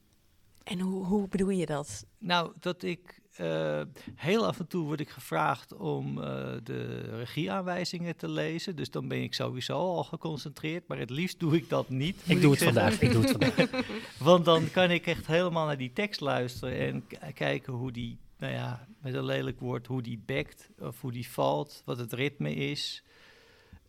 En 0.64 0.80
hoe, 0.80 1.04
hoe 1.04 1.28
bedoel 1.28 1.50
je 1.50 1.66
dat? 1.66 2.06
Nou, 2.18 2.52
dat 2.60 2.82
ik 2.82 3.20
uh, 3.40 3.80
heel 4.14 4.46
af 4.46 4.58
en 4.58 4.66
toe 4.66 4.84
word 4.84 5.00
ik 5.00 5.08
gevraagd 5.08 5.74
om 5.74 6.18
uh, 6.18 6.24
de 6.62 7.00
regieaanwijzingen 7.16 8.16
te 8.16 8.28
lezen. 8.28 8.76
Dus 8.76 8.90
dan 8.90 9.08
ben 9.08 9.22
ik 9.22 9.34
sowieso 9.34 9.72
al 9.72 10.04
geconcentreerd. 10.04 10.88
Maar 10.88 10.98
het 10.98 11.10
liefst 11.10 11.40
doe 11.40 11.56
ik 11.56 11.68
dat 11.68 11.88
niet. 11.88 12.22
Ik 12.26 12.40
doe 12.40 12.50
het 12.50 12.62
vandaag. 12.62 13.00
Ik 13.00 13.12
doe 13.12 13.22
het 13.22 13.30
vandaag. 13.30 13.84
Want 14.18 14.44
dan 14.44 14.70
kan 14.70 14.90
ik 14.90 15.06
echt 15.06 15.26
helemaal 15.26 15.66
naar 15.66 15.78
die 15.78 15.92
tekst 15.92 16.20
luisteren 16.20 16.78
en 16.78 17.04
kijken 17.34 17.72
hoe 17.72 17.92
die, 17.92 18.18
nou 18.38 18.52
ja, 18.52 18.86
met 19.00 19.14
een 19.14 19.24
lelijk 19.24 19.60
woord, 19.60 19.86
hoe 19.86 20.02
die 20.02 20.22
bekt 20.26 20.70
of 20.78 21.00
hoe 21.00 21.12
die 21.12 21.28
valt, 21.28 21.82
wat 21.84 21.98
het 21.98 22.12
ritme 22.12 22.54
is. 22.54 23.02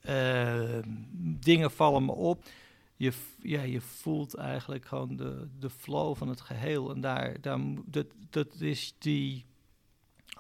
Uh, 0.10 0.79
dingen 1.39 1.71
vallen 1.71 2.05
me 2.05 2.12
op 2.12 2.43
je, 2.97 3.12
ja, 3.41 3.62
je 3.62 3.81
voelt 3.81 4.36
eigenlijk 4.36 4.86
gewoon 4.86 5.15
de, 5.15 5.47
de 5.60 5.69
flow 5.69 6.15
van 6.15 6.27
het 6.27 6.41
geheel. 6.41 6.91
En 6.91 7.01
daar, 7.01 7.41
daar, 7.41 7.60
dat, 7.86 8.07
dat 8.29 8.62
is 8.62 8.95
die, 8.97 9.45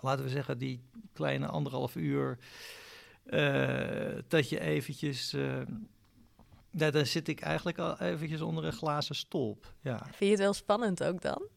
laten 0.01 0.23
we 0.23 0.29
zeggen, 0.29 0.57
die 0.57 0.81
kleine 1.13 1.47
anderhalf 1.47 1.95
uur. 1.95 2.37
Uh, 3.25 4.17
dat 4.27 4.49
je 4.49 4.59
eventjes. 4.59 5.33
Uh, 5.33 5.61
ja, 6.71 6.91
dan 6.91 7.05
zit 7.05 7.27
ik 7.27 7.41
eigenlijk 7.41 7.77
al 7.77 7.99
eventjes 7.99 8.41
onder 8.41 8.65
een 8.65 8.73
glazen 8.73 9.15
stolp. 9.15 9.73
Ja. 9.81 9.97
Vind 10.03 10.17
je 10.17 10.29
het 10.29 10.39
wel 10.39 10.53
spannend 10.53 11.03
ook 11.03 11.21
dan? 11.21 11.47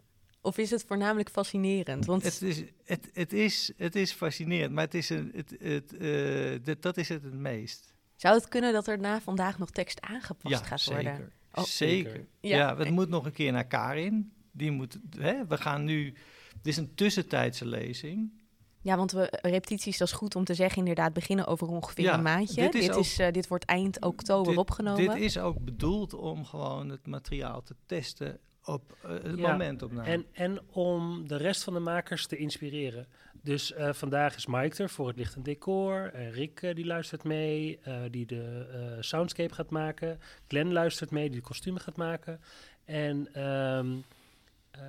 Of 0.41 0.59
is 0.59 0.71
het 0.71 0.85
voornamelijk 0.85 1.31
fascinerend? 1.31 2.07
Want... 2.07 2.23
Het, 2.23 2.43
is, 2.43 2.63
het, 2.85 3.11
het, 3.13 3.33
is, 3.33 3.73
het 3.77 3.97
is 3.97 4.13
fascinerend, 4.13 4.73
maar 4.73 4.85
het 4.85 4.95
is 4.95 5.11
een, 5.11 5.33
het, 5.35 5.57
het, 5.59 5.95
uh, 5.99 6.59
dat, 6.63 6.83
dat 6.83 6.97
is 6.97 7.09
het 7.09 7.23
het 7.23 7.35
meest. 7.35 7.95
Zou 8.21 8.35
het 8.35 8.49
kunnen 8.49 8.73
dat 8.73 8.87
er 8.87 8.99
na 8.99 9.21
vandaag 9.21 9.59
nog 9.59 9.71
tekst 9.71 10.01
aangepast 10.01 10.67
gaat 10.67 10.81
zeker. 10.81 11.03
worden? 11.03 11.33
Oh. 11.53 11.65
Zeker. 11.65 12.27
Ja, 12.41 12.57
ja 12.57 12.77
het 12.77 12.91
moet 12.91 13.09
nog 13.09 13.25
een 13.25 13.33
keer 13.33 13.53
naar 13.53 13.67
Karin. 13.67 14.33
Die 14.53 14.71
moet, 14.71 14.99
hè, 15.19 15.47
we 15.47 15.57
gaan 15.57 15.85
nu. 15.85 16.13
Dit 16.53 16.67
is 16.67 16.77
een 16.77 16.95
tussentijdse 16.95 17.67
lezing. 17.67 18.43
Ja, 18.81 18.97
want 18.97 19.13
we 19.13 19.39
repetities, 19.43 19.99
dat 19.99 20.09
is 20.09 20.15
goed 20.15 20.37
om 20.37 20.45
te 20.45 20.55
zeggen, 20.55 20.79
inderdaad 20.79 21.13
beginnen 21.13 21.47
over 21.47 21.69
ongeveer 21.69 22.13
een 22.13 22.23
maandje. 22.23 22.63
Dit, 22.63 22.75
is 22.75 22.87
dit, 22.87 22.97
is, 22.97 23.19
uh, 23.19 23.31
dit 23.31 23.49
wordt 23.49 23.65
eind 23.65 24.05
oktober 24.05 24.59
opgenomen. 24.59 25.09
Dit 25.09 25.23
is 25.23 25.39
ook 25.39 25.65
bedoeld 25.65 26.15
om 26.15 26.45
gewoon 26.45 26.89
het 26.89 27.07
materiaal 27.07 27.63
te 27.63 27.75
testen 27.87 28.41
op 28.73 28.97
uh, 29.05 29.11
het 29.11 29.39
ja, 29.39 29.51
moment 29.51 29.83
opname. 29.83 30.09
En, 30.09 30.27
en 30.33 30.61
om 30.71 31.29
de 31.29 31.37
rest 31.37 31.65
van 31.65 31.73
de 31.73 31.81
makers 31.81 32.27
te 32.27 32.37
inspireren. 32.37 33.07
Dus 33.43 33.73
uh, 33.73 33.93
vandaag 33.93 34.37
is 34.37 34.47
Mike 34.47 34.83
er 34.83 34.91
voor 34.91 35.09
het 35.09 35.17
licht 35.17 35.35
en 35.35 35.43
decor. 35.43 36.13
Uh, 36.15 36.33
Rick 36.33 36.63
uh, 36.63 36.75
die 36.75 36.87
luistert 36.87 37.25
mee, 37.25 37.81
die 38.11 38.27
de 38.27 38.97
soundscape 39.01 39.55
gaat 39.55 39.71
maken. 39.71 40.21
Glenn 40.49 40.73
luistert 40.73 41.11
mee, 41.11 41.31
die 41.31 41.41
de 41.41 41.47
kostumen 41.47 41.81
gaat 41.81 41.97
maken. 41.97 42.41
En 42.85 43.45
um, 43.47 44.05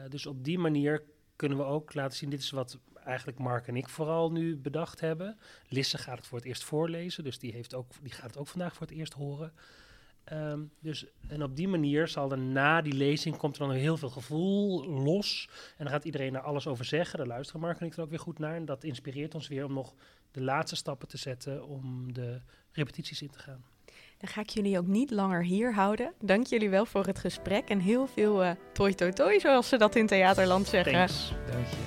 dus 0.09 0.25
op 0.25 0.43
die 0.43 0.59
manier 0.59 1.03
kunnen 1.35 1.57
we 1.57 1.63
ook 1.63 1.93
laten 1.93 2.17
zien, 2.17 2.29
dit 2.29 2.39
is 2.39 2.49
wat 2.49 2.77
eigenlijk 3.05 3.37
Mark 3.37 3.67
en 3.67 3.75
ik 3.75 3.89
vooral 3.89 4.31
nu 4.31 4.57
bedacht 4.57 4.99
hebben. 4.99 5.37
Lisse 5.67 5.97
gaat 5.97 6.17
het 6.17 6.27
voor 6.27 6.37
het 6.37 6.47
eerst 6.47 6.63
voorlezen, 6.63 7.23
dus 7.23 7.39
die, 7.39 7.51
heeft 7.51 7.73
ook, 7.73 7.91
die 8.01 8.11
gaat 8.11 8.29
het 8.29 8.37
ook 8.37 8.47
vandaag 8.47 8.73
voor 8.73 8.87
het 8.87 8.95
eerst 8.95 9.13
horen. 9.13 9.53
Um, 10.33 10.71
dus, 10.79 11.05
en 11.27 11.43
op 11.43 11.55
die 11.55 11.67
manier 11.67 12.07
zal 12.07 12.31
er 12.31 12.37
na 12.37 12.81
die 12.81 12.93
lezing 12.93 13.37
komt 13.37 13.57
er 13.57 13.67
dan 13.67 13.75
heel 13.75 13.97
veel 13.97 14.09
gevoel 14.09 14.89
los. 14.89 15.49
En 15.77 15.83
dan 15.83 15.93
gaat 15.93 16.05
iedereen 16.05 16.33
daar 16.33 16.41
alles 16.41 16.67
over 16.67 16.85
zeggen. 16.85 17.17
Daar 17.17 17.27
luisteren 17.27 17.61
Mark 17.61 17.79
en 17.79 17.85
ik 17.85 17.93
er 17.93 18.03
ook 18.03 18.09
weer 18.09 18.19
goed 18.19 18.39
naar. 18.39 18.55
En 18.55 18.65
dat 18.65 18.83
inspireert 18.83 19.35
ons 19.35 19.47
weer 19.47 19.65
om 19.65 19.73
nog 19.73 19.93
de 20.31 20.41
laatste 20.41 20.75
stappen 20.75 21.07
te 21.07 21.17
zetten 21.17 21.67
om 21.67 22.13
de 22.13 22.41
repetities 22.71 23.21
in 23.21 23.29
te 23.29 23.39
gaan. 23.39 23.63
Dan 24.17 24.29
ga 24.29 24.41
ik 24.41 24.49
jullie 24.49 24.77
ook 24.77 24.87
niet 24.87 25.11
langer 25.11 25.43
hier 25.43 25.73
houden. 25.73 26.13
Dank 26.19 26.47
jullie 26.47 26.69
wel 26.69 26.85
voor 26.85 27.05
het 27.05 27.19
gesprek 27.19 27.69
en 27.69 27.79
heel 27.79 28.07
veel 28.07 28.43
uh, 28.43 28.51
toi 28.73 28.93
toi 28.93 29.11
toi, 29.11 29.39
zoals 29.39 29.69
ze 29.69 29.77
dat 29.77 29.95
in 29.95 30.07
Theaterland 30.07 30.67
zeggen. 30.67 30.93
Thanks. 30.93 31.33
Dank 31.51 31.67
je. 31.67 31.77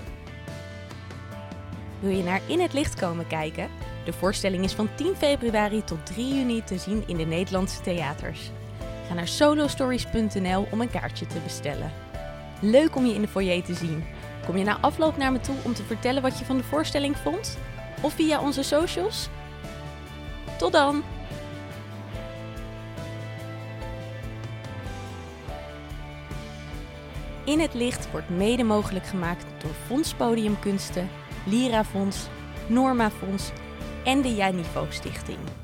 Wil 2.00 2.16
je 2.16 2.22
naar 2.22 2.40
In 2.48 2.61
het 2.61 2.72
Licht 2.72 3.00
komen 3.00 3.26
kijken? 3.26 3.93
De 4.04 4.12
voorstelling 4.12 4.64
is 4.64 4.72
van 4.72 4.88
10 4.94 5.14
februari 5.16 5.84
tot 5.84 6.06
3 6.06 6.34
juni 6.34 6.64
te 6.64 6.78
zien 6.78 7.02
in 7.06 7.16
de 7.16 7.24
Nederlandse 7.24 7.80
theaters. 7.80 8.50
Ga 9.08 9.14
naar 9.14 9.28
solostories.nl 9.28 10.66
om 10.70 10.80
een 10.80 10.90
kaartje 10.90 11.26
te 11.26 11.38
bestellen. 11.44 11.92
Leuk 12.60 12.96
om 12.96 13.06
je 13.06 13.14
in 13.14 13.20
de 13.20 13.28
foyer 13.28 13.62
te 13.62 13.74
zien. 13.74 14.04
Kom 14.46 14.56
je 14.56 14.64
na 14.64 14.78
afloop 14.80 15.16
naar 15.16 15.32
me 15.32 15.40
toe 15.40 15.56
om 15.62 15.74
te 15.74 15.82
vertellen 15.82 16.22
wat 16.22 16.38
je 16.38 16.44
van 16.44 16.56
de 16.56 16.62
voorstelling 16.62 17.16
vond? 17.16 17.58
Of 18.00 18.12
via 18.12 18.40
onze 18.40 18.62
socials? 18.62 19.28
Tot 20.58 20.72
dan! 20.72 21.02
In 27.44 27.60
het 27.60 27.74
licht 27.74 28.10
wordt 28.10 28.28
mede 28.28 28.64
mogelijk 28.64 29.06
gemaakt 29.06 29.44
door 29.58 29.72
Fonds 29.86 30.14
Podiumkunsten, 30.14 31.10
Lira 31.46 31.84
Fonds, 31.84 32.28
Norma 32.66 33.10
Fonds 33.10 33.52
en 34.04 34.22
de 34.22 34.36
Janivo 34.36 34.86
Stichting. 34.90 35.63